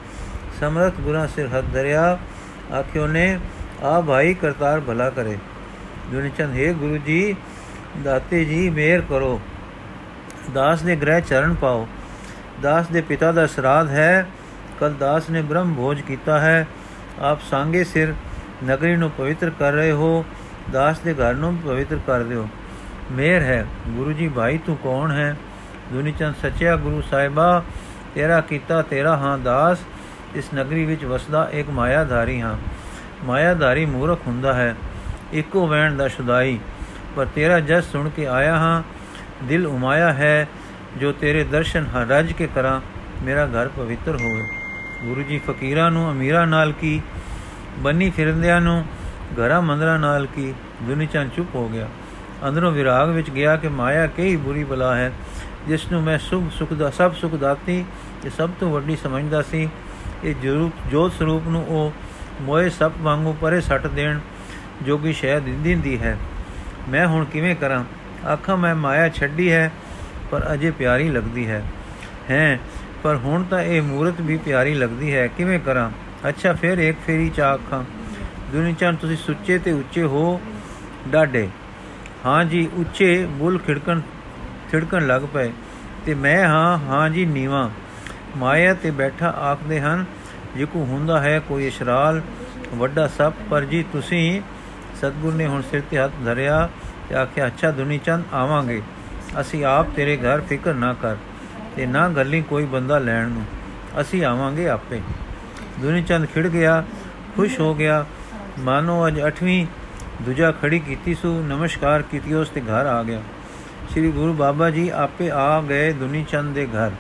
ਸਮਰਥ 0.60 1.00
ਗੁਰਾਂ 1.00 1.26
ਸਿਰ 1.26 1.48
ਹੱਥ 1.48 1.64
ਧਰਿਆ 1.72 2.18
ਆਖਿਓ 2.72 3.06
ਨੇ 3.06 3.38
ਆ 3.82 4.00
ਭਾਈ 4.00 4.34
ਕਰਤਾਰ 4.34 4.80
ਭਲਾ 4.80 5.10
ਕਰੇ। 5.10 5.36
ਦੁਨੀ 6.12 6.30
ਚੰਦ, 6.38 6.56
ਹੈ 6.56 6.72
ਗੁਰੂ 6.72 6.96
ਜੀ, 6.96 7.34
ਦਾਤੇ 8.04 8.44
ਜੀ 8.44 8.68
ਮਿਹਰ 8.70 9.00
ਕਰੋ। 9.00 9.40
ਦਾਸ 10.54 10.82
ਦੇ 10.82 10.96
ਗ੍ਰਹਿ 10.96 11.20
ਚਰਨ 11.20 11.54
ਪਾਓ। 11.54 11.86
ਦਾਸ 12.62 12.86
ਦੇ 12.86 13.00
ਪਿਤਾ 13.00 13.32
ਦਾ 13.32 13.46
ਸਰਾਧ 13.46 13.88
ਹੈ, 13.88 14.26
ਕਲ 14.80 14.94
ਦਾਸ 14.94 15.30
ਨੇ 15.30 15.42
ਬ੍ਰਹਮ 15.42 15.74
ਭੋਜ 15.74 16.00
ਕੀਤਾ 16.00 16.38
ਹੈ। 16.40 16.66
ਆਪ 17.20 17.40
ਸੰਗੇ 17.40 17.84
ਸਿਰ 17.84 18.14
ਨਗਰੀ 18.64 18.96
ਨੂੰ 18.96 19.10
ਪਵਿੱਤਰ 19.10 19.50
ਕਰ 19.50 19.72
ਰਹੇ 19.72 19.90
ਹੋ, 19.92 20.24
ਦਾਸ 20.72 20.98
ਦੇ 20.98 21.14
ਘਰ 21.14 21.34
ਨੂੰ 21.34 21.56
ਪਵਿੱਤਰ 21.56 21.98
ਕਰ 22.06 22.22
ਦਿਓ। 22.22 22.46
ਮੇਰ 23.12 23.42
ਹੈ, 23.42 23.66
ਗੁਰੂ 23.88 24.12
ਜੀ 24.12 24.28
ਭਾਈ 24.28 24.58
ਤੂੰ 24.58 24.76
ਕੌਣ 24.76 25.12
ਹੈ? 25.12 25.36
ਦੁਨੀਚੰਦ 25.92 26.34
ਸੱਚਿਆ 26.42 26.76
ਗੁਰੂ 26.76 27.02
ਸਾਹਿਬਾ, 27.02 27.62
ਤੇਰਾ 28.14 28.40
ਕੀਤਾ 28.40 28.80
ਤੇਰਾ 28.82 29.16
ਹਾਂ 29.16 29.36
ਦਾਸ, 29.38 29.78
ਇਸ 30.34 30.48
ਨਗਰੀ 30.54 30.84
ਵਿੱਚ 30.84 31.04
ਵਸਦਾ 31.04 31.48
ਇੱਕ 31.52 31.70
ਮਾਇਆਧਾਰੀ 31.70 32.40
ਹਾਂ। 32.40 32.56
ਮਾਇਆਧਾਰੀ 33.24 33.84
ਮੂਰਖ 33.86 34.26
ਹੁੰਦਾ 34.26 34.52
ਹੈ, 34.54 34.74
ਇੱਕੋ 35.32 35.66
ਵੈਣ 35.66 35.96
ਦਾ 35.96 36.08
ਸ਼ੁਦਾਈ, 36.08 36.58
ਪਰ 37.16 37.26
ਤੇਰਾ 37.34 37.60
ਜਸ 37.60 37.84
ਸੁਣ 37.84 38.08
ਕੇ 38.08 38.26
ਆਇਆ 38.26 38.56
ਹਾਂ 38.56 38.82
ਦਿਲ 39.44 39.66
ਉਮਾਇਆ 39.66 40.12
ਹੈ, 40.12 40.48
ਜੋ 40.96 41.12
ਤੇਰੇ 41.12 41.44
ਦਰਸ਼ਨ 41.44 41.86
ਹਾਂ 41.94 42.06
ਰਜ 42.06 42.32
ਕੇ 42.32 42.48
ਕਰਾਂ, 42.54 42.80
ਮੇਰਾ 43.22 43.46
ਘਰ 43.46 43.68
ਪਵਿੱਤਰ 43.68 44.16
ਹੋਵੇ। 44.16 44.42
ਗੁਰੂ 45.06 45.22
ਜੀ 45.22 45.38
ਫਕੀਰਾਂ 45.38 45.90
ਨੂੰ, 45.90 46.12
ਅਮੀਰਾਂ 46.12 46.46
ਨਾਲ 46.46 46.72
ਕੀ? 46.72 47.02
ਬੰਨੀ 47.78 48.10
ਫਿਰੰਦਿਆਂ 48.10 48.60
ਨੂੰ, 48.60 48.84
ਘਰਾਂ 49.34 49.62
ਮੰਦਰਾਂ 49.62 49.98
ਨਾਲ 49.98 50.26
ਕੀ? 50.26 50.54
ਦੁਨੀਚਾਂ 50.82 51.26
ਚੁੱਪ 51.26 51.54
ਹੋ 51.54 51.68
ਗਿਆ। 51.68 51.88
ਅੰਦਰੋਂ 52.48 52.72
ਵਿਰਾਗ 52.72 53.10
ਵਿੱਚ 53.10 53.30
ਗਿਆ 53.30 53.56
ਕਿ 53.56 53.68
ਮਾਇਆ 53.68 54.06
ਕਈ 54.06 54.36
ਬੁਰੀ 54.36 54.64
ਬਲਾ 54.64 54.96
ਹੈ। 54.96 55.12
ਜਿਸ 55.68 55.92
ਨੂੰ 55.92 56.02
ਮੈਂ 56.02 56.18
ਸੁਖ 56.18 56.44
ਸੁਖ 56.52 56.72
ਦਾ 56.72 56.90
ਸਭ 56.90 57.14
ਸੁਖ 57.14 57.34
ਦਾਤੀ, 57.34 57.84
ਇਹ 58.24 58.30
ਸਭ 58.30 58.50
ਤੋਂ 58.60 58.70
ਵੱਡੀ 58.72 58.96
ਸਮਝਦਾ 58.96 59.42
ਸੀ। 59.42 59.68
ਇਹ 60.24 60.34
ਜਰੂਪ 60.42 60.72
ਜੋਤ 60.90 61.12
ਸਰੂਪ 61.12 61.48
ਨੂੰ 61.48 61.66
ਉਹ 61.66 61.92
ਮੋਏ 62.42 62.68
ਸਭ 62.68 62.92
ਵਾਂਗੂ 62.98 63.36
ਪਰੇ 63.40 63.60
ਸੱਟ 63.60 63.86
ਦੇਣ 63.86 64.18
ਜੋਗੀ 64.82 65.12
ਸ਼ੈ 65.12 65.40
ਦਿੰਦੀ 65.40 65.98
ਹੈ। 65.98 66.18
ਮੈਂ 66.88 67.06
ਹੁਣ 67.06 67.24
ਕਿਵੇਂ 67.24 67.56
ਕਰਾਂ? 67.56 67.84
ਆਖਾਂ, 68.24 68.56
ਮੈਂ 68.56 68.74
ਮਾਇਆ 68.74 69.08
ਛੱਡੀ 69.08 69.52
ਹੈ, 69.52 69.72
ਪਰ 70.30 70.52
ਅਜੇ 70.52 70.70
ਪਿਆਰੀ 70.70 71.08
ਲੱਗਦੀ 71.08 71.50
ਹੈ। 71.50 71.62
ਹੈ, 72.30 72.60
ਪਰ 73.02 73.16
ਹੁਣ 73.16 73.44
ਤਾਂ 73.44 73.62
ਇਹ 73.62 73.82
ਮੂਰਤ 73.82 74.20
ਵੀ 74.20 74.36
ਪਿਆਰੀ 74.36 74.74
ਲੱਗਦੀ 74.74 75.14
ਹੈ। 75.14 75.26
ਕਿਵੇਂ 75.26 75.60
ਕਰਾਂ? 75.60 75.90
ਅੱਛਾ, 76.28 76.52
ਫਿਰ 76.52 76.78
ਇੱਕ 76.78 76.98
ਫੇਰੀ 77.06 77.28
ਚਾ 77.28 77.54
ਅੱਖਾਂ 77.54 77.84
ਦੁਨੀਚਾਂ 78.52 78.92
ਤੁਸੀਂ 78.92 79.16
ਸੁੱਚੇ 79.16 79.58
ਤੇ 79.58 79.72
ਉੱਚੇ 79.72 80.02
ਹੋ 80.02 80.40
ਡਾਡੇ 81.08 81.48
ਹਾਂ 82.26 82.44
ਜੀ, 82.44 82.68
ਉੱਚੇ 82.74 83.26
ਬੁੱਲ 83.26 83.58
ਖਿੜਕਣ 83.58 84.00
ਖਿੜਕਣ 84.70 85.06
ਲੱਗ 85.06 85.22
ਪਏ। 85.34 85.52
ਤੇ 86.06 86.14
ਮੈਂ 86.14 86.48
ਹਾਂ 86.48 86.78
ਹਾਂ 86.78 87.10
ਜੀ, 87.10 87.26
ਨੀਵਾ। 87.26 87.70
ਮਾਇਆ 88.36 88.74
ਤੇ 88.74 88.90
ਬੈਠਾ 88.90 89.28
ਆਖਦੇ 89.28 89.80
ਹਨ 89.80 90.04
ਜੇ 90.56 90.64
ਕੋ 90.64 90.84
ਹੁੰਦਾ 90.84 91.20
ਹੈ 91.20 91.38
ਕੋਈ 91.38 91.66
ਇਸ਼ਰਾਲ 91.66 92.22
ਵੱਡਾ 92.74 93.06
ਸੱਪ, 93.06 93.34
ਪਰ 93.50 93.64
ਜੀ 93.64 93.84
ਤੁਸੀਂ 93.92 94.40
ਸਤਗੁਰ 94.96 95.34
ਨੇ 95.34 95.46
ਹੁਣ 95.46 95.62
ਸਿਰ 95.62 95.82
ਤੇ 95.90 95.98
ਹੱਥ 95.98 96.10
ਧਰਿਆ 96.24 96.68
ਤੇ 97.08 97.14
ਆਖਿਆ, 97.14 97.46
ਅੱਛਾ 97.46 97.70
ਦੁਨੀ 97.70 97.98
ਚੰਦ, 97.98 98.24
ਆਵਾਂਗੇ। 98.34 98.82
ਅਸੀਂ 99.40 99.64
ਆਪ 99.64 99.86
ਤੇਰੇ 99.96 100.16
ਘਰ 100.16 100.40
ਫਿਕਰ 100.40 100.74
ਨਾ 100.74 100.92
ਕਰ 100.92 101.16
ਤੇ 101.76 101.86
ਨਾ 101.86 102.08
ਗੱਲੀ 102.08 102.42
ਕੋਈ 102.42 102.64
ਬੰਦਾ 102.64 102.98
ਲੈਣ 102.98 103.28
ਨੂੰ। 103.28 103.44
ਅਸੀਂ 104.00 104.24
ਆਵਾਂਗੇ 104.24 104.68
ਆਪੇ। 104.68 105.00
ਦੁਨੀ 105.80 106.02
ਚੰਦ 106.02 106.26
ਖਿੜ 106.26 106.46
ਗਿਆ, 106.46 106.84
ਖੁਸ਼ 107.36 107.60
ਹੋ 107.60 107.74
ਗਿਆ। 107.74 108.04
ਮਾਨੋ, 108.58 109.06
ਅੱਜ 109.06 109.20
8ਵੀਂ 109.20 109.66
ਦੂਜਾ 110.22 110.52
ਖੜੀ 110.52 110.78
ਕੀਤੀ 110.78 111.14
ਸੂ, 111.14 111.42
ਨਮਸਕਾਰ 111.42 112.02
ਕੀਤੀ, 112.02 112.34
ਉਸ 112.34 112.48
ਤੇ 112.48 112.60
ਘਰ 112.60 112.86
ਆ 112.86 113.02
ਗਿਆ। 113.02 113.22
ਸ੍ਰੀ 113.90 114.10
ਗੁਰੂ 114.10 114.32
ਬਾਬਾ 114.32 114.70
ਜੀ 114.70 114.88
ਆਪੇ 114.88 115.30
ਆ 115.30 115.60
ਗਏ 115.60 115.92
ਦੁਨੀ 115.92 116.24
ਚੰਦ 116.24 116.54
ਦੇ 116.54 116.66
ਘਰ। 116.66 116.90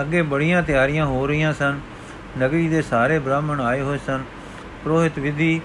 ਅੱਗੇ 0.00 0.22
ਬੜੀਆਂ 0.22 0.62
ਤਿਆਰੀਆਂ 0.62 1.06
ਹੋ 1.06 1.26
ਰਹੀਆਂ 1.26 1.52
ਸਨ। 1.52 1.80
ਨਗਰੀ 2.38 2.68
ਦੇ 2.68 2.82
ਸਾਰੇ 2.82 3.18
ਬ੍ਰਾਹਮਣ 3.18 3.60
ਆਏ 3.60 3.80
ਹੋਏ 3.80 3.98
ਸਨ। 4.06 4.22
ਪ੍ਰੋਹਿਤ 4.84 5.18
ਵਿਧੀ 5.18 5.60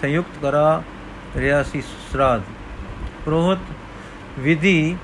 ਸੰਯੁਕਤ 0.00 0.42
ਕਰਾ 0.42 0.82
ਰਿਹਾ 1.36 1.62
ਸੀ 1.62 1.80
ਸਰਾਧ। 1.80 2.42
ਪ੍ਰੋਹਿਤ 3.24 4.38
ਵਿਧੀ 4.38 4.96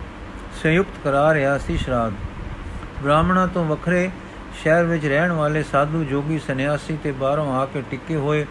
ਸੰਯੁਕਤ 0.63 0.99
ਕਰਾ 1.05 1.33
ਰਿਹਾ 1.35 1.57
ਸੀ 1.59 1.77
ਸ਼ਰਾਧ। 1.77 2.13
ਬ੍ਰਾਹਮਣਾਂ 3.03 3.47
ਤੋਂ 3.47 3.65
ਵੱਖਰੇ 3.65 4.11
ਸ਼ਹਿਰ 4.63 4.85
ਵਿੱਚ 4.85 5.07
ਰਹਿਣ 5.07 5.33
ਵਾਲੇ 5.33 5.63
ਸਾਧੂ 5.63 6.05
ਜੋਗੀ 6.05 6.39
ਸੰਨਿਆਸੀ 6.39 6.97
ਤੇ 6.97 7.13
ਬਾਹਰੋਂ 7.13 7.53
ਆ 7.55 7.65
ਕੇ 7.65 7.83
ਟਿੱਕੇ 7.91 8.17
ਹੋਏ 8.17 8.45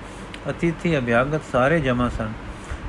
ਅਤਿਥੀ 0.49 0.97
ਅਭਿਆਗਤ 0.97 1.41
ਸਾਰੇ 1.51 1.79
ਜਮਾ 1.79 2.09
ਸਨ। 2.09 2.31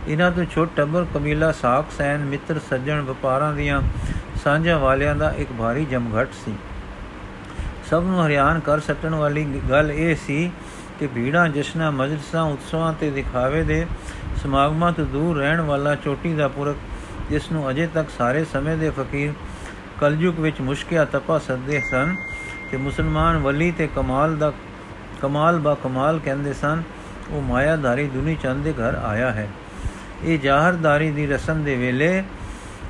ਇਹਨਾਂ 0.09 0.31
ਤੋਂ 0.31 0.45
ਛੋਟ 0.45 0.71
ਟੱਬਰ, 0.77 1.07
ਕਬੀਲਾ, 1.15 1.53
ਸਾਖ, 1.53 1.91
ਸੈਨ, 1.99 2.25
ਮਿੱਤਰ, 2.25 2.61
ਸੱਜਣ, 2.71 3.01
ਵਪਾਰਾਂ 3.01 3.53
ਦੀਆਂ 3.53 3.81
ਸਾਂਝਾਂ 4.45 4.79
ਵਾਲਿਆਂ 4.79 5.15
ਦਾ 5.17 5.31
ਇੱਕ 5.33 5.53
ਭਾਰੀ 5.59 5.85
ਜਮਘਟ 5.85 6.29
ਸੀ। 6.45 6.55
ਸਭ 7.91 8.03
ਨੂੰ 8.03 8.27
ਹਰਿਆਣ 8.27 8.61
ਕਰ 8.61 8.81
ਸੱਟਣ 8.81 9.15
ਵਾਲੀ 9.15 9.45
ਗੱਲ 9.71 9.91
ਇਹ 9.91 10.15
ਸੀ 10.27 10.51
ਕਿ 10.99 11.07
ਭੀੜਾਂ, 11.07 11.49
ਜਸ਼ਨਾਂ, 11.49 11.91
ਮਜਲਸਾਂ, 11.93 12.43
ਉਤਸਵਾਂ 12.45 12.93
ਤੇ 12.93 13.11
ਦਿਖਾਵੇ 13.11 13.63
ਦੇ 13.63 13.87
ਸਮਾਗਮਾਂ 14.47 14.93
ਤੋਂ 14.93 15.05
ਦੂਰ 15.05 15.37
ਰਹਿਣ 15.37 15.61
ਵਾਲਾ 15.61 15.95
ਚੋਟੀ 15.95 16.35
ਦਾ 16.35 16.47
ਪੁਰਖ, 16.49 16.77
ਜਿਸ 17.31 17.51
ਨੂੰ 17.53 17.71
ਅਜੇ 17.71 17.87
ਤੱਕ 17.87 18.11
ਸਾਰੇ 18.19 18.45
ਸਮੇਂ 18.45 18.77
ਦੇ 18.77 18.91
ਫਕੀਰ 18.91 19.33
ਕਲਯੁਗ 20.01 20.39
ਵਿੱਚ 20.39 20.61
ਮੁਸ਼ਕਿਆ 20.61 21.05
ਤਪਾ 21.05 21.39
ਸੱਦੇ 21.39 21.81
ਸਨ 21.91 22.15
ਕਿ 22.71 22.77
ਮੁਸਲਮਾਨ 22.77 23.37
ਵਲੀ 23.37 23.71
ਤੇ 23.71 23.89
ਕਮਾਲ 23.97 24.37
ਦਾ, 24.37 24.53
ਕਮਾਲ 25.23 25.59
ਬਾ 25.59 25.75
ਕਮਾਲ 25.75 26.19
ਕਹਿੰਦੇ 26.19 26.53
ਸਨ, 26.53 26.83
ਉਹ 27.31 27.43
ਮਾਇਆਧਾਰੀ 27.43 28.07
ਦੁਨੀ 28.09 28.37
ਚੰਦ 28.43 28.65
ਦੇ 28.65 28.73
ਘਰ 28.73 28.95
ਆਇਆ 28.95 29.31
ਹੈ। 29.31 29.49
ਇਹ 30.25 30.39
ਜ਼ਾਹਰਦਾਰੀ 30.39 31.11
ਦੀ 31.11 31.27
ਰਸਮ 31.27 31.65
ਦੇ 31.65 31.75
ਵੇਲੇ 31.77 32.23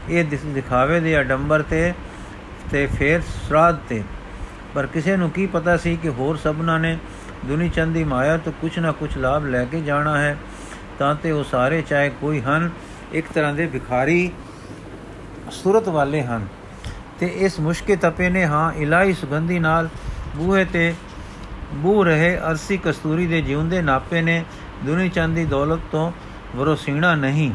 ਇਹ 0.09 0.25
ਦਿਖਾਵੇ 0.25 1.01
ਦੇ 1.01 1.21
ਅਡੰਬਰ 1.21 1.63
ਤੇ 1.63 1.93
ਤੇ 2.71 2.87
ਫੇਰ 2.87 3.21
ਸਰਾਧ 3.21 3.79
ਤੇ। 3.89 4.03
ਪਰ 4.75 4.87
ਕਿਸੇ 4.87 5.17
ਨੂੰ 5.17 5.31
ਕੀ 5.31 5.47
ਪਤਾ 5.47 5.77
ਸੀ 5.77 5.97
ਕਿ 5.97 6.09
ਹੋਰ 6.09 6.37
ਸਭਨਾਂ 6.37 6.79
ਨੇ 6.81 6.99
ਦੁਨੀ 7.47 7.69
ਚੰਦ 7.69 7.95
ਦੀ 7.95 8.05
ਮਾਇਆ 8.05 8.37
ਤੋਂ 8.37 8.53
ਕੁਛ 8.61 8.79
ਨਾ 8.79 8.93
ਕੁਛ 8.93 9.17
ਲਾਭ 9.17 9.47
ਲੈ 9.47 9.65
ਕੇ 9.65 9.81
ਜਾਣਾ 9.81 10.19
ਹੈ। 10.19 10.37
ਤਾਂ 10.99 11.15
ਤੇ 11.15 11.31
ਉਹ 11.31 11.45
ਸਾਰੇ 11.45 11.83
ਚਾਹੇ 11.83 12.11
ਕੋਈ 12.11 12.41
ਹਨ, 12.41 12.71
ਇੱਕ 13.13 13.27
ਤਰ੍ਹਾਂ 13.35 13.53
ਦੇ 13.53 13.67
ਭਿਖਾਰੀ 13.67 14.33
ਸੂਰਤ 15.51 15.89
ਵਾਲੇ 15.89 16.23
ਹਨ। 16.23 16.47
ਤੇ 17.21 17.27
ਇਸ 17.27 17.61
ਮੁਸ਼ਕੇ 17.61 17.97
ਤਪੇ 17.97 18.29
ਨੇ 18.29 18.47
ਹਾਂ 18.47 18.73
ਇਲਾਈ 18.73 19.13
ਸੁਗੰਧੀ 19.13 19.59
ਨਾਲ 19.59 19.89
ਬੂਹੇ 20.37 20.65
ਤੇ 20.65 20.95
ਬੂ 21.75 22.05
ਰਹੇ 22.05 22.39
ਅਰਸੀ 22.39 22.77
ਕਸਤੂਰੀ 22.77 23.27
ਦੇ 23.27 23.41
ਜਿਉਂਦੇ 23.41 23.83
ਨਾਪੇ 23.83 24.23
ਨੇ 24.23 24.45
ਦੁਨੀ 24.85 25.09
ਚੰਦ 25.09 25.35
ਦੀ 25.35 25.45
ਦੌਲਤ 25.45 25.81
ਤੋਂ 25.93 26.13
ਵਰੋਸੀਣਾ 26.57 27.15
ਨਹੀਂ। 27.15 27.53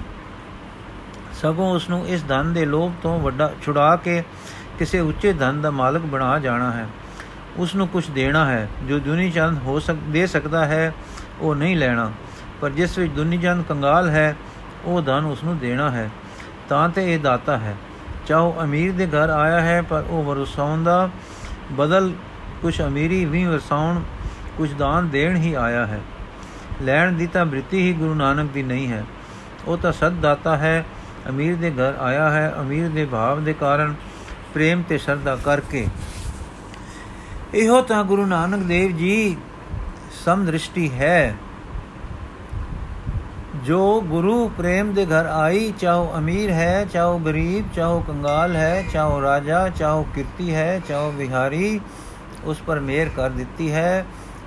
ਸਗੋਂ 1.41 1.75
ਉਸ 1.75 1.89
ਨੂੰ 1.89 2.07
ਇਸ 2.07 2.27
ਧਨ 2.27 2.53
ਦੇ 2.53 2.65
ਲੋਭ 2.65 2.91
ਤੋਂ 3.03 3.19
ਵੱਡਾ 3.19 3.53
ਛੁਡਾ 3.65 3.95
ਕੇ 3.95 4.23
ਕਿਸੇ 4.79 4.99
ਉੱਚੇ 4.99 5.33
ਧਨ 5.33 5.61
ਦਾ 5.61 5.71
ਮਾਲਕ 5.71 6.01
ਬਣਾ 6.01 6.39
ਜਾਣਾ 6.39 6.71
ਹੈ। 6.71 6.87
ਉਸ 7.57 7.75
ਨੂੰ 7.75 7.87
ਕੁਝ 7.87 8.09
ਦੇਣਾ 8.09 8.45
ਹੈ। 8.45 8.69
ਜੋ 8.89 8.99
ਦੁਨੀ 8.99 9.31
ਚੰਦ 9.31 9.57
ਹੋ 9.63 9.79
ਸਕ, 9.79 9.93
ਦੇ 9.93 10.27
ਸਕਦਾ 10.27 10.65
ਹੈ, 10.65 10.93
ਉਹ 11.39 11.55
ਨਹੀਂ 11.55 11.77
ਲੈਣਾ। 11.77 12.11
ਪਰ 12.61 12.69
ਜਿਸ 12.69 12.97
ਵਿੱਚ 12.97 13.13
ਦੁਨੀ 13.13 13.37
ਚੰਦ 13.37 13.65
ਕੰਗਾਲ 13.65 14.09
ਹੈ, 14.09 14.35
ਉਹ 14.85 15.01
ਧਨ 15.01 15.25
ਉਸ 15.25 15.43
ਨੂੰ 15.43 15.57
ਦੇਣਾ 15.57 15.91
ਹੈ, 15.91 16.09
ਤਾਂ 16.69 16.89
ਤੇ 16.89 17.13
ਇਹ 17.13 17.19
ਦਾਤਾ 17.19 17.57
ਹੈ। 17.57 17.75
ਚਾਹੋ 18.27 18.55
ਅਮੀਰ 18.63 18.91
ਦੇ 18.91 19.07
ਘਰ 19.07 19.29
ਆਇਆ 19.29 19.61
ਹੈ, 19.61 19.81
ਪਰ 19.81 20.03
ਉਹ 20.09 20.23
ਵਰਸਾਉਣ 20.23 20.83
ਦਾ 20.83 21.09
ਬਦਲ 21.71 22.13
ਕੁਝ 22.61 22.81
ਅਮੀਰੀ 22.81 23.25
ਵੀ 23.25 23.45
ਵਰਸਾਉਣ 23.45 24.01
ਕੁਝ 24.57 24.73
ਦਾਨ 24.73 25.09
ਦੇਣ 25.09 25.35
ਹੀ 25.35 25.53
ਆਇਆ 25.53 25.85
ਹੈ। 25.85 25.99
ਲੈਣ 26.81 27.11
ਦੀ 27.11 27.27
ਤਾਂ 27.27 27.45
ਬ੍ਰਿਤੀ 27.45 27.81
ਹੀ 27.81 27.93
ਗੁਰੂ 27.93 28.13
ਨਾਨਕ 28.13 28.51
ਦੀ 28.51 28.63
ਨਹੀਂ 28.63 28.87
ਹੈ। 28.87 29.05
ਉਹ 29.67 29.77
ਤਾਂ 29.77 29.91
ਸਦ 29.91 30.11
ਦਾਤਾ 30.11 30.57
ਹੈ, 30.57 30.85
ਅਮੀਰ 31.29 31.55
ਦੇ 31.55 31.71
ਘਰ 31.71 31.97
ਆਇਆ 31.99 32.29
ਹੈ, 32.29 32.53
ਅਮੀਰ 32.61 32.89
ਦੇ 32.89 33.05
ਭਾਵ 33.05 33.43
ਦੇ 33.43 33.53
ਕਾਰਨ 33.53 33.95
ਪ੍ਰੇਮ 34.53 34.81
ਤੇ 34.81 34.97
ਸ਼ਰਧਾ 34.97 35.35
ਕਰਕੇ। 35.35 35.87
ਇਹੋ 37.53 37.81
ਤਾਂ 37.81 38.03
ਗੁਰੂ 38.03 38.25
ਨਾਨਕ 38.25 38.63
ਦੇਵ 38.63 38.97
ਜੀ 38.97 39.37
ਸਮਦ੍ਰਿਸ਼ਟੀ 40.25 40.91
ਹੈ। 40.91 41.35
ਜੋ 43.65 44.01
ਗੁਰੂ 44.01 44.51
ਪ੍ਰੇਮ 44.57 44.93
ਦੇ 44.93 45.05
ਘਰ 45.05 45.25
ਆਈ, 45.25 45.73
ਚਾਹੋ 45.79 46.13
ਅਮੀਰ 46.17 46.51
ਹੈ, 46.51 46.85
ਚਾਹੋ 46.85 47.19
ਗਰੀਬ, 47.19 47.65
ਚਾਹੋ 47.73 48.03
ਕੰਗਾਲ 48.07 48.55
ਹੈ, 48.55 48.83
ਚਾਹੋ 48.93 49.21
ਰਾਜਾ, 49.21 49.69
ਚਾਹੋ 49.69 50.05
ਕੀਰਤੀ 50.15 50.55
ਹੈ, 50.55 50.81
ਚਾਹੋ 50.87 51.11
ਵਿਹਾਰੀ, 51.11 51.79
ਉਸ 52.43 52.61
ਪਰ 52.67 52.79
ਮੇਰ 52.79 53.09
ਕਰ 53.09 53.29
ਦਿੱਤੀ 53.29 53.71
ਹੈ। 53.71 54.05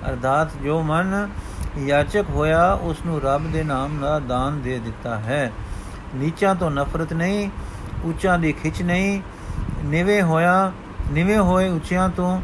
ਅਰਦਾਤ 0.09 0.49
ਜੋ 0.63 0.81
ਮਨ 0.81 1.29
ਯਾਚਕ 1.77 2.25
ਹੋਇਆ, 2.29 2.73
ਉਸ 2.73 2.97
ਨੂੰ 3.05 3.21
ਰੱਬ 3.21 3.51
ਦੇ 3.51 3.63
ਨਾਮ 3.63 3.99
ਦਾ 4.01 4.19
ਦਾਨ 4.19 4.61
ਦੇ 4.61 4.79
ਦਿੱਤਾ 4.79 5.15
ਹੈ। 5.15 5.51
ਨੀਚਾਂ 6.15 6.55
ਤੋਂ 6.55 6.71
ਨਫ਼ਰਤ 6.71 7.13
ਨਹੀਂ, 7.13 7.49
ਉੱਚਾਂ 8.05 8.39
ਦੀ 8.39 8.51
ਖਿੱਚ 8.51 8.81
ਨਹੀਂ, 8.81 9.21
ਨਿਵੇ 9.85 10.21
ਹੋਇਆ, 10.21 10.71
ਨਿਵੇ 11.11 11.37
ਹੋਏ 11.37 11.69
ਉੱਚਿਆਂ 11.69 12.09
ਤੋਂ 12.09 12.41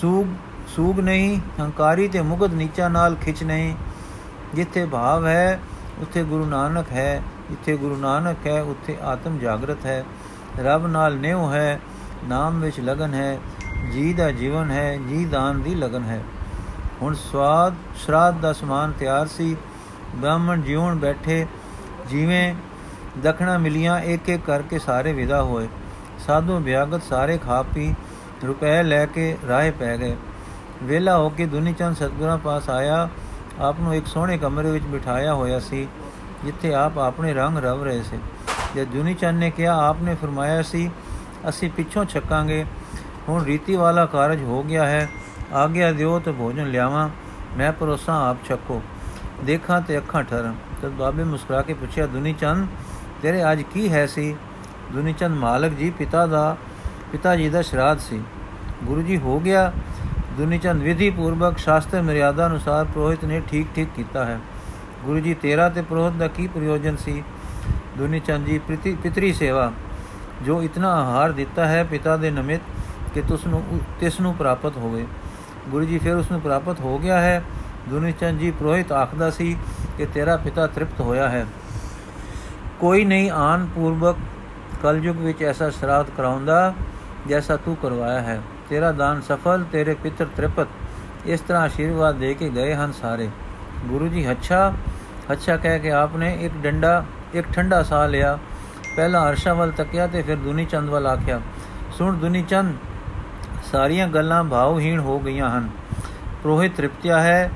ਸੂਗ 0.00 0.26
ਸੂਗ 0.76 1.00
ਨਹੀਂ, 1.00 1.40
ਹੰਕਾਰੀ 1.60 2.08
ਤੇ 2.08 2.22
ਮੁਗਧ 2.22 2.54
ਨੀਚਾ 2.54 2.88
ਨਾਲ 2.88 3.14
ਖਿੱਚ 3.14 3.42
ਨਹੀਂ। 3.42 3.74
ਜਿੱਥੇ 4.54 4.86
ਭਾਵ 4.86 5.26
ਹੈ 5.26 5.60
ਉੱਥੇ 5.98 6.24
ਗੁਰੂ 6.24 6.46
ਨਾਨਕ 6.46 6.92
ਹੈ, 6.92 7.22
ਜਿੱਥੇ 7.50 7.76
ਗੁਰੂ 7.76 7.96
ਨਾਨਕ 7.96 8.46
ਹੈ, 8.46 8.62
ਉੱਥੇ 8.62 8.96
ਆਤਮ 9.02 9.38
ਜਾਗਰਤ 9.38 9.86
ਹੈ। 9.86 10.04
ਰੱਬ 10.58 10.86
ਨਾਲ 10.86 11.16
ਨਿਉ 11.16 11.52
ਹੈ, 11.52 11.80
ਨਾਮ 12.24 12.60
ਵਿੱਚ 12.60 12.80
ਲਗਨ 12.80 13.14
ਹੈ, 13.14 13.38
ਜੀ 13.92 14.12
ਦਾ 14.12 14.30
ਜੀਵਨ 14.30 14.70
ਹੈ, 14.70 14.96
ਜੀ 14.96 15.24
ਦਾਨ 15.24 15.62
ਦੀ 15.62 15.74
ਲਗਨ 15.74 16.02
ਹੈ। 16.02 16.22
ਹੁਣ 17.02 17.14
ਸਵਾਦ 17.14 17.74
ਸ਼ਰਾਦ 17.96 18.40
ਦਾ 18.40 18.52
ਸਮਾਨ 18.52 18.92
ਤਿਆਰ 18.92 19.26
ਸੀ। 19.26 19.56
ਬ੍ਰਾਹਮਣ 20.16 20.60
ਜਿਉਣ 20.60 20.98
ਬੈਠੇ, 20.98 21.46
ਜਿਵੇਂ 22.08 22.54
ਦਖਣਾ 23.22 23.58
ਮਿਲੀਆਂ 23.58 24.00
ਇੱਕ 24.00 24.28
ਇੱਕ 24.28 24.46
ਕਰਕੇ 24.46 24.78
ਸਾਰੇ 24.78 25.12
ਵਿਦਾ 25.12 25.42
ਹੋਏ। 25.42 25.68
ਸਾਧੂ 26.26 26.58
ਵਿਆਗਤ 26.58 27.02
ਸਾਰੇ 27.02 27.38
ਖਾ 27.38 27.62
ਪੀ, 27.62 27.94
ਰੁਪਏ 28.46 28.82
ਲੈ 28.82 29.06
ਕੇ 29.06 29.38
ਰਾਹ 29.48 29.70
ਪੈ 29.70 29.96
ਗਏ। 29.96 30.16
ਵੇਲਾ 30.82 31.16
ਹੋ 31.16 31.28
ਕੇ 31.28 31.46
ਦੁਨੀ 31.46 31.72
ਚੰਦ 31.72 31.96
ਸਤਗੁਰਾਂ 31.96 32.38
ਪਾਸ 32.38 32.70
ਆਇਆ। 32.70 33.08
ਆਪ 33.62 33.76
ਨੂੰ 33.80 33.94
ਇੱਕ 33.94 34.06
ਸੋਹਣੇ 34.06 34.38
ਕਮਰੇ 34.38 34.70
ਵਿੱਚ 34.70 34.84
ਬਿਠਾਇਆ 34.84 35.34
ਹੋਇਆ 35.34 35.60
ਸੀ, 35.60 35.88
ਜਿੱਥੇ 36.44 36.74
ਆਪ 36.74 36.98
ਆਪਣੇ 36.98 37.34
ਰੰਗ 37.34 37.58
ਰਵ 37.58 37.84
ਰਹੇ 37.84 38.02
ਸੀ। 38.02 38.18
ਜਦ 38.76 38.84
ਦੁਨੀ 38.84 39.14
ਚੰਦ 39.14 39.38
ਨੇ 39.38 39.50
ਕਿਹਾ 39.50 39.88
ਆਪ 39.88 39.96
ਨੇ 40.02 40.14
ਫਰਮਾਇਆ 40.14 40.62
ਸੀ, 40.62 40.90
ਅਸੀਂ 41.48 41.70
ਪਿੱਛੋਂ 41.70 42.04
ਛੱਕਾਂਗੇ। 42.04 42.66
ਹੁਣ 43.28 43.44
ਰੀਤੀ 43.44 43.76
ਵਾਲਾ 43.76 44.06
ਕਾਰਜ 44.06 44.42
ਹੋ 44.42 44.62
ਗਿਆ 44.62 44.86
ਹੈ। 44.86 45.08
ਆਗਿਆ 45.52 45.92
ਦਿਓ 45.92 46.18
ਤੇ 46.18 46.32
ਭੋਜਨ 46.32 46.70
ਲਿਆਵਾਂ। 46.70 47.08
ਮੈਂ 47.56 47.72
ਪਰੋਸਾਂ 47.72 48.30
ਆਪ 48.30 48.36
ਛੱਕੋ। 48.48 48.82
ਦੇਖਾਂ 49.44 49.80
ਤੇ 49.80 49.98
ਅੱਖਾਂ 49.98 50.22
ਠਰਨ। 50.22 50.54
ਤਦ 50.82 50.88
ਬਾਬੇ 50.88 51.24
ਮੁਸਕਰਾ 51.24 51.62
ਕੇ 51.62 51.74
ਪੁੱਛਿਆ 51.74 52.06
ਦੁਨੀ 52.06 52.32
ਚੰਦ, 52.32 52.66
ਤੇਰੇ 53.22 53.52
ਅੱਜ 53.52 53.62
ਕੀ 53.62 53.92
ਹੈ 53.92 54.06
ਸੀ? 54.06 54.36
ਦੁਨੀ 54.92 55.12
ਚੰਦ, 55.12 55.36
ਮਾਲਕ 55.36 55.72
ਜੀ, 55.72 55.90
ਪਿਤਾ 55.90 56.26
ਦਾ, 56.26 56.56
ਪਿਤਾ 57.12 57.36
ਜੀ 57.36 57.48
ਦਾ 57.48 57.62
ਸ਼ਰਾਧ 57.62 57.98
ਸੀ। 57.98 58.22
ਗੁਰੂ 58.84 59.02
ਜੀ, 59.02 59.18
ਹੋ 59.18 59.40
ਗਿਆ। 59.40 59.72
ਦੁਨੀ 60.36 60.58
ਚੰਦ 60.58 60.82
ਵਿਧੀ 60.82 61.08
ਪੂਰਵਕ 61.10 61.58
ਸ਼ਾਸਤਰ 61.58 62.02
ਮਰਿਆਦਾ 62.02 62.46
ਅਨੁਸਾਰ 62.46 62.84
ਪ੍ਰੋਹਿਤ 62.84 63.24
ਨੇ 63.24 63.40
ਠੀਕ 63.50 63.66
ਠੀਕ 63.74 63.88
ਕੀਤਾ 63.96 64.24
ਹੈ। 64.24 64.38
ਗੁਰੂ 65.04 65.20
ਜੀ 65.20 65.34
ਤੇਰਾ 65.34 65.68
ਤੇ 65.68 65.82
ਪ੍ਰੋਹਿਤ 65.82 66.14
ਦਾ 66.14 66.28
ਕੀ 66.28 66.46
ਪ੍ਰਯੋਜਨ 66.46 66.96
ਸੀ? 66.96 67.22
ਦੁਨੀ 67.98 68.20
ਚੰਦ 68.20 68.46
ਜੀ 68.46 68.58
ਪਿਤਰੀ 69.02 69.32
ਸੇਵਾ, 69.32 69.72
ਜੋ 70.42 70.62
ਇਤਨਾ 70.62 70.92
ਆਹਾਰ 70.92 71.32
ਦਿੱਤਾ 71.32 71.66
ਹੈ 71.68 71.82
ਪਿਤਾ 71.84 72.16
ਦੇ 72.16 72.30
ਨਮਿਤ 72.30 72.60
ਕਿ 73.14 73.20
ਤੁਸ 73.20 73.46
ਨੂੰ 73.46 73.62
ਤਿਸ 74.00 74.20
ਨੂੰ 74.20 74.34
ਪ੍ਰਾਪਤ 74.34 74.76
ਹੋਵੇ। 74.76 75.06
ਗੁਰੂ 75.68 75.84
ਜੀ 75.84 75.98
ਫਿਰ 75.98 76.16
ਉਸ 76.16 76.30
ਨੂੰ 76.30 76.40
ਪ੍ਰਾਪਤ 76.40 76.80
ਹੋ 76.80 76.98
ਗਿਆ 76.98 77.20
ਹੈ। 77.20 77.42
ਦੁਨੀ 77.88 78.12
ਚੰਦ 78.12 78.38
ਜੀ 78.38 78.50
ਪ੍ਰੋਹਿਤ 78.50 78.92
ਆਖਦਾ 78.92 79.30
ਸੀ 79.30 79.56
ਕਿ 79.98 80.06
ਤੇਰਾ 80.06 80.36
ਪਿਤਾ 80.36 80.66
ਤ੍ਰਿਪਤ 80.66 81.00
ਹੋਇਆ 81.00 81.28
ਹੈ। 81.28 81.46
ਕੋਈ 82.80 83.04
ਨਹੀਂ 83.04 83.30
ਆਨ 83.30 83.68
ਪੂਰਵਕ 83.74 84.16
ਕਲਯੁਗ 84.82 85.16
ਵਿੱਚ 85.16 85.42
ਐਸਾ 85.42 85.70
ਸ਼ਰਾਧ 85.70 86.06
ਕਰਾਉਂਦਾ 86.16 86.72
ਜੈਸਾ 87.28 87.56
ਤੂੰ 87.56 87.76
ਕਰਵਾਇਆ 87.76 88.20
ਹੈ। 88.20 88.40
ਤੇਰਾ 88.72 88.90
ਦਾਨ 88.92 89.20
ਸਫਲ, 89.20 89.64
ਤੇਰੇ 89.72 89.94
ਪਿਤਰ 89.94 90.26
ਤ੍ਰਿਪਤ। 90.36 90.68
ਇਸ 91.26 91.40
ਤਰ੍ਹਾਂ 91.40 91.62
ਆਸ਼ੀਰਵਾਦ 91.62 92.16
ਦੇ 92.16 92.34
ਕੇ 92.34 92.48
ਗਏ 92.48 92.74
ਹਨ 92.74 92.92
ਸਾਰੇ। 92.92 93.28
ਗੁਰੂ 93.86 94.08
ਜੀ, 94.08 94.30
ਅੱਛਾ 94.30 94.72
ਅੱਛਾ 95.32 95.56
ਕਹਿ 95.56 95.78
ਕੇ 95.78 95.90
ਆਪਨੇ 95.90 96.32
ਇੱਕ 96.40 96.54
ਡੰਡਾ, 96.62 97.04
ਇੱਕ 97.34 97.46
ਠੰਡਾ 97.52 97.82
ਸਾਹ 97.82 98.06
ਲਿਆ। 98.08 98.38
ਪਹਿਲਾਂ 98.96 99.28
ਅਰਸ਼ਾ 99.30 99.52
ਵੱਲ 99.54 99.70
ਤੱਕਿਆ 99.70 100.06
ਤੇ 100.06 100.22
ਫਿਰ 100.22 100.36
ਦੁਨੀ 100.36 100.64
ਚੰਦ 100.64 100.88
ਵੱਲ 100.90 101.06
ਆਖਿਆ। 101.06 101.40
ਸੁਣ 101.98 102.16
ਦੁਨੀ 102.16 102.42
ਚੰਦ, 102.42 102.76
ਸਾਰੀਆਂ 103.72 104.06
ਗੱਲਾਂ 104.08 104.42
ਭਾਵਹੀਣ 104.44 105.00
ਹੋ 105.00 105.18
ਗਈਆਂ 105.20 105.50
ਹਨ। 105.50 105.68
ਪ੍ਰੋਹਿਤ 106.42 106.76
ਤ੍ਰਿਪਤਿਆ 106.76 107.20
ਹੈ, 107.20 107.50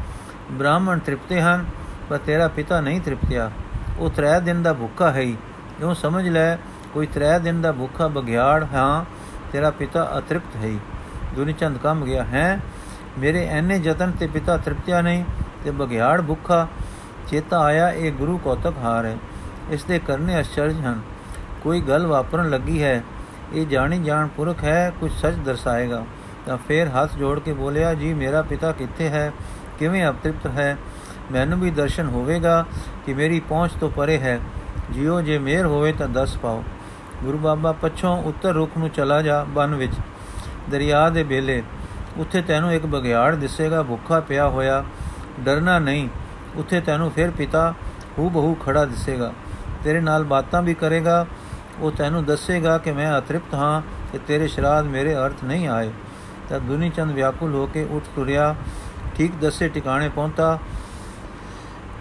ਬ੍ਰਾਹਮਣ 0.53 0.99
ਤ੍ਰਿਪਤੇ 0.99 1.41
ਹਨ, 1.41 1.65
ਪਰ 2.11 2.19
ਤੇਰਾ 2.19 2.49
ਪਿਤਾ 2.49 2.81
ਨਹੀਂ 2.81 3.01
ਤ੍ਰਿਪਤਿਆ। 3.01 3.51
ਉਹ 3.99 4.11
ਤਰੇ 4.11 4.41
ਦਿਨ 4.41 4.63
ਦਾ 4.63 4.73
ਭੁੱਖਾ 4.73 5.11
ਹੈ 5.13 5.25
ਜੋ 5.81 5.95
ਸਮਝ 5.95 6.29
ਲੈ, 6.29 6.57
ਕੋਈ 6.95 7.07
ਤਰੇ 7.07 7.39
ਦਿਨ 7.39 7.63
ਦਾ 7.63 7.73
ਭੁੱਖਾ 7.73 8.09
ਬਗਿਆੜ 8.09 8.65
ਹਾਂ, 8.75 9.05
ਤੇਰਾ 9.53 9.71
ਪਿਤਾ 9.71 10.13
ਅਤ੍ਰਿਪਤ 10.19 10.57
ਹੈ 10.57 10.75
ਦੁਨੀ 11.37 11.53
ਚੰਦ 11.53 11.79
ਕੰਮ 11.79 12.05
ਗਿਆ, 12.05 12.25
ਹੈ? 12.25 12.61
ਮੇਰੇ 13.19 13.47
ਐਨੇ 13.47 13.77
ਯਤਨ 13.77 14.11
ਤੇ 14.11 14.27
ਪਿਤਾ 14.27 14.57
ਤ੍ਰਿਪਤਿਆ 14.57 15.01
ਨਹੀਂ 15.01 15.25
ਤੇ 15.65 15.71
ਬਗਿਆੜ 15.71 16.21
ਭੁੱਖਾ 16.21 16.69
ਚੇਤਾ 17.27 17.61
ਆਇਆ, 17.61 17.91
ਇਹ 17.91 18.13
ਗੁਰੂ 18.13 18.39
ਕੌਤਕ 18.39 18.75
ਹਾਰ 18.83 19.05
ਹੈ। 19.05 19.19
ਇਸ 19.71 19.85
ਦੇ 19.85 19.99
ਕਰਨੇ 19.99 20.41
ਅਚਰਜ 20.41 20.81
ਹਨ। 20.81 21.01
ਕੋਈ 21.63 21.81
ਗੱਲ 21.81 22.07
ਵਾਪਰਨ 22.07 22.51
ਲੱਗੀ 22.51 22.83
ਹੈ, 22.83 23.03
ਇਹ 23.55 23.67
ਜਾਣੀ 23.67 23.99
ਜਾਣ 23.99 24.29
ਪੁਰਖ 24.29 24.65
ਹੈ, 24.65 24.93
ਕੁਝ 25.01 25.13
ਸੱਚ 25.13 25.35
ਦਰਸਾਏਗਾ। 25.35 26.05
ਤਾਂ 26.47 26.59
ਫੇਰ 26.69 26.89
ਹੱਥ 26.89 27.15
ਜੋੜ 27.15 27.41
ਕੇ 27.41 27.53
ਬੋਲਿਆ, 27.53 27.95
ਜੀ, 27.95 28.15
ਮੇਰਾ 28.15 28.43
ਪਿਤਾ 28.43 28.73
ਕਿੱਥੇ 28.73 29.09
ਹੈ? 29.09 29.33
ਕਿਵੇਂ 29.79 30.11
ਅਤ੍ਰਿਪਤ 30.11 30.47
ਹੈ? 30.47 30.77
ਮੈਨੂੰ 31.33 31.61
ਵੀ 31.61 31.71
ਦਰਸ਼ਨ 31.71 32.07
ਹੋਵੇਗਾ 32.07 32.65
ਕਿ 33.07 33.15
ਮੇਰੀ 33.15 33.41
ਪਹੁੰਚ 33.41 33.73
ਤੋਂ 33.81 33.91
ਪਰੇ 33.91 34.19
ਹੈ। 34.19 34.41
ਜਿਉ 34.91 35.21
ਜੇ 35.21 35.39
ਮੇਰ 35.39 35.67
ਹੋਵੇ 35.67 35.93
ਤਾਂ 35.93 36.09
ਦੱਸ 36.09 36.37
ਪਾਓ। 36.37 36.65
ਗੁਰੂ 37.25 37.39
ਬਾਬਾ, 37.39 37.73
ਪਛੋਂ, 37.73 38.23
ਉੱਤਰ 38.23 38.53
ਰੁਖ 38.53 38.71
ਨੂੰ 38.79 38.91
ਚਲਾ 38.91 39.23
ਜਾ, 39.23 39.45
ਬਨ 39.45 39.75
ਵਿੱਚ। 39.75 39.93
ਦਰਿਆ 40.71 41.11
ਦੇ 41.11 41.23
ਬੇਲੇ। 41.23 41.63
ਉੱਥੇ 42.17 42.43
ਤੈਨੂੰ 42.43 42.73
ਇੱਕ 42.73 42.87
ਬਗਿਆੜ 42.87 43.35
ਦਿਸੇਗਾ, 43.35 43.83
ਭੁੱਖਾ 43.83 44.21
ਪਿਆ 44.21 44.49
ਹੋਇਆ। 44.49 44.85
ਡਰਨਾ 45.41 45.79
ਨਹੀਂ। 45.79 46.09
ਉੱਥੇ 46.57 46.81
ਤੈਨੂੰ 46.81 47.11
ਫਿਰ 47.11 47.31
ਪਿਤਾ 47.31 47.75
ਹੂ 48.19 48.31
ਬਹੂ 48.31 48.55
ਖੜਾ 48.55 48.85
ਦਿਸੇਗਾ। 48.85 49.33
ਤੇਰੇ 49.85 50.01
ਨਾਲ 50.01 50.25
ਬਾਤਾਂ 50.25 50.63
ਵੀ 50.63 50.75
ਕਰੇਗਾ। 50.75 51.27
ਉਹ 51.81 51.93
ਤੈਨੂੰ 51.93 52.25
ਦੱਸੇਗਾ 52.25 52.79
ਕਿ 52.79 52.93
ਮੈਂ 52.93 53.19
ਅਤ੍ਰਿਪਤ 53.19 53.55
ਹਾਂ 53.55 53.83
ਕਿ 54.13 54.19
ਤੇਰੇ 54.19 54.49
ਸ਼ਰਾਧ 54.49 54.85
ਮੇਰੇ 54.85 55.15
ਅਰਥ 55.15 55.45
ਨਹੀਂ 55.45 55.69
ਆਏ। 55.69 55.91
ਤਾਂ 56.49 56.61
ਦੁਨੀ 56.61 56.91
ਚੰਦ 56.91 57.13
ਵਿਆਕੁਲ 57.13 57.55
ਹੋ 57.55 57.67
ਕੇ 57.67 57.87
ਉੱਠ 57.91 58.05
ਤੁਰਿਆ। 58.17 58.55
ਠੀਕ 59.15 59.33
ਦੱਸੇ 59.41 59.69
ਟਿਕਾਣੇ 59.69 60.09
ਪਹੁੰਚਾ 60.09 60.59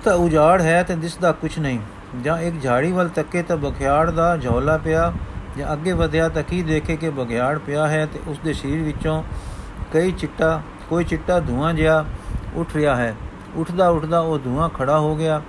ਤਾਂ 0.03 0.13
ਉਜਾੜ 0.13 0.61
ਹੈ 0.61 0.83
ਤੇ 0.83 0.95
ਦਿਸਦਾ 0.95 1.31
ਕੁਛ 1.31 1.59
ਨਹੀਂ। 1.59 1.79
ਜਾਂ 2.21 2.37
ਇੱਕ 2.37 2.61
ਝਾੜੀ 2.61 2.91
ਵੱਲ 2.91 3.09
ਤੱਕੇ 3.09 3.43
ਤਾਂ 3.43 3.57
ਬਖਿਆੜ 3.57 4.11
ਦਾ 4.11 4.37
ਝੋਲਾ 4.37 4.77
ਪਿਆ। 4.77 5.13
ਜਾਂ 5.57 5.73
ਅੱਗੇ 5.73 5.93
ਵਧਿਆ 5.93 6.29
ਤਾਂ 6.29 6.43
ਕੀ 6.43 6.61
ਦੇਖੇ 6.63 6.95
ਕਿ 6.97 7.09
ਬਗਿਆੜ 7.09 7.57
ਪਿਆ 7.57 7.87
ਹੈ 7.87 8.05
ਤੇ 8.05 8.19
ਉਸ 8.27 8.39
ਦੇ 8.39 8.53
ਸਰੀਰ 8.53 8.83
ਵਿੱਚੋਂ 8.83 9.23
ਕਈ 9.93 10.11
ਚਿੱਟਾ, 10.11 10.61
ਕੋਈ 10.89 11.03
ਚਿੱਟਾ 11.03 11.39
ਧੂਆਂ 11.39 11.73
ਜਿਹਾ 11.73 12.05
ਉੱਠ 12.55 12.73
ਰਿਹਾ 12.73 12.95
ਹੈ। 12.95 13.15
ਉੱਠਦਾ 13.55 13.89
ਉੱਠਦਾ 13.89 14.19
ਉਹ 14.19 14.39
ਧੂਆਂ 14.39 14.69
ਖੜਾ 14.69 14.99
ਹੋ 14.99 15.15
ਗਿਆ। 15.15 15.41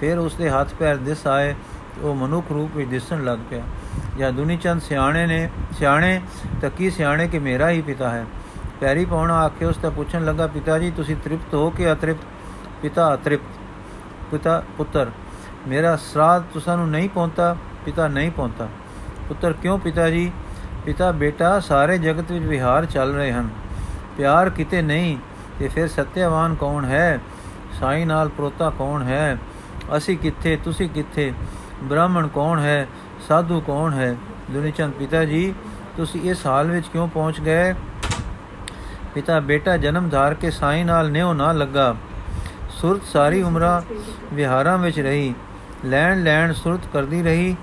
ਫਿਰ 0.00 0.18
ਉਸ 0.18 0.34
ਦੇ 0.34 0.50
ਹੱਥ 0.50 0.74
ਪੈਰ 0.74 0.96
ਦਿਸ 0.96 1.26
ਆਏ 1.26 1.54
ਉਹ 2.00 2.14
ਮਨੁੱਖ 2.14 2.52
ਰੂਪ 2.52 2.76
ਵਿੱਚ 2.76 2.90
ਦਿਸਣ 2.90 3.24
ਲੱਗ 3.24 3.38
ਪਿਆ। 3.50 3.62
ਜਾਂ 4.18 4.32
ਦੁਨੀ 4.32 4.56
ਚੰਦ 4.56 4.82
ਸਿਆਣੇ 4.82 5.26
ਨੇ, 5.26 5.48
ਸਿਆਣੇ, 5.78 6.20
ਤਾਂ 6.60 6.70
ਕੀ 6.70 6.90
ਸਿਆਣੇ 6.90 7.28
ਕਿ 7.28 7.38
ਮੇਰਾ 7.38 7.70
ਹੀ 7.70 7.82
ਪਿਤਾ 7.82 8.10
ਹੈ? 8.10 8.24
ਪੈਰੀ 8.80 9.04
ਪਾਉਣਾ 9.04 9.34
ਆਖੇ 9.34 9.64
ਉਸ 9.64 9.76
ਤੋਂ 9.76 9.90
ਪੁੱਛਣ 9.90 10.24
ਲੱਗਾ, 10.24 10.46
ਪਿਤਾ 10.46 10.78
ਜੀ, 10.78 10.90
ਤੁਸੀਂ 10.90 11.16
ਤ੍ਰਿਪਤ 11.16 11.54
ਹੋ 11.54 11.70
ਕਿ 11.70 11.92
ਅਤ੍ਰਿਪਤ? 11.92 12.24
ਪਿਤਾ 12.82 13.14
ਅਤ੍ਰਿਪਤ। 13.14 13.58
ਪਿਤਾ 14.30 14.62
ਪੁੱਤਰ, 14.76 15.10
ਮੇਰਾ 15.68 15.96
ਸਰਾਧ 15.96 16.42
ਤੁਸਾਂ 16.52 16.76
ਨੂੰ 16.76 16.88
ਨਹੀਂ 16.88 17.08
ਪਹੁੰਚਦਾ, 17.08 17.56
ਪਿਤਾ 17.84 18.08
ਨਹੀਂ 18.08 18.30
ਪਹੁੰਚਦਾ। 18.30 18.68
ਪੁੱਤਰ 19.30 19.52
ਕਿਉਂ 19.52 19.78
ਪਿਤਾ 19.78 20.10
ਜੀ? 20.10 20.32
ਪਿਤਾ, 20.86 21.12
ਬੇਟਾ 21.12 21.60
ਸਾਰੇ 21.60 21.98
ਜਗਤ 21.98 22.32
ਵਿੱਚ 22.32 22.44
ਵਿਹਾਰ 22.44 22.86
ਚੱਲ 22.86 23.14
ਰਹੇ 23.14 23.32
ਹਨ। 23.32 23.48
ਪਿਆਰ 24.18 24.50
ਕਿਤੇ 24.50 24.82
ਨਹੀਂ 24.82 25.18
ਤੇ 25.58 25.68
ਫਿਰ 25.68 25.88
ਸਤਿਆਵਾਨ 25.88 26.54
ਕੌਣ 26.54 26.84
ਹੈ? 26.84 27.18
ਸਾਈ 27.80 28.04
ਨਾਲ 28.04 28.28
ਪ੍ਰੋਤਾ 28.28 28.70
ਕੌਣ 28.70 29.02
ਹੈ? 29.02 29.38
ਅਸੀਂ 29.96 30.18
ਕਿੱਥੇ, 30.18 30.56
ਤੁਸੀਂ 30.64 30.88
ਕਿੱਥੇ? 30.88 31.32
ਬ੍ਰਾਹਮਣ 31.82 32.28
ਕੌਣ 32.28 32.58
ਹੈ? 32.58 32.88
ਸਾਧੂ 33.28 33.60
ਕੌਣ 33.60 33.94
ਹੈ? 33.94 34.16
ਦੁਨੀਚੰਦ 34.50 34.92
ਪਿਤਾ 34.92 35.24
ਜੀ, 35.24 35.54
ਤੁਸੀਂ 35.96 36.30
ਇਸ 36.30 36.46
ਹਾਲ 36.46 36.70
ਵਿੱਚ 36.70 36.88
ਕਿਉਂ 36.88 37.08
ਪਹੁੰਚ 37.08 37.40
ਗਏ? 37.40 37.74
ਪਿਤਾ, 39.14 39.40
ਬੇਟਾ 39.40 39.76
ਜਨਮ 39.76 40.08
ਧਾਰ 40.08 40.34
ਕੇ 40.34 40.50
ਸਾਈ 40.50 40.84
ਨਾਲ 40.84 41.10
ਨਿਉ 41.10 41.32
ਨਾ 41.32 41.52
ਲੱਗਾ। 41.52 41.96
ਸੁਰਤ 42.70 43.02
ਸਾਰੀ 43.04 43.42
ਉਮਰਾਂ 43.42 43.82
ਵਿਹਾਰਾਂ 44.34 44.78
ਵਿੱਚ 44.78 45.00
ਰਹੀ। 45.00 45.34
ਲੈਣ 45.84 46.22
ਲੈਣ 46.22 46.52
ਸੁਰਤ 46.52 46.80
ਕਰਦੀ 46.92 47.22
ਰਹੀ। 47.22 47.56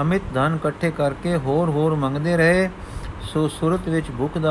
ਅਮਿਤ 0.00 0.22
ਧਨ 0.34 0.54
ਇਕੱਠੇ 0.54 0.90
ਕਰਕੇ 0.90 1.36
ਹੋਰ 1.36 1.70
ਹੋਰ 1.70 1.94
ਮੰਗਦੇ 1.94 2.36
ਰਹੇ 2.36 2.68
ਸੋ 3.22 3.46
ਸੁਰਤ 3.50 3.88
ਵਿੱਚ 3.88 4.10
ਭੁੱਖ 4.10 4.38
ਦਾ 4.38 4.50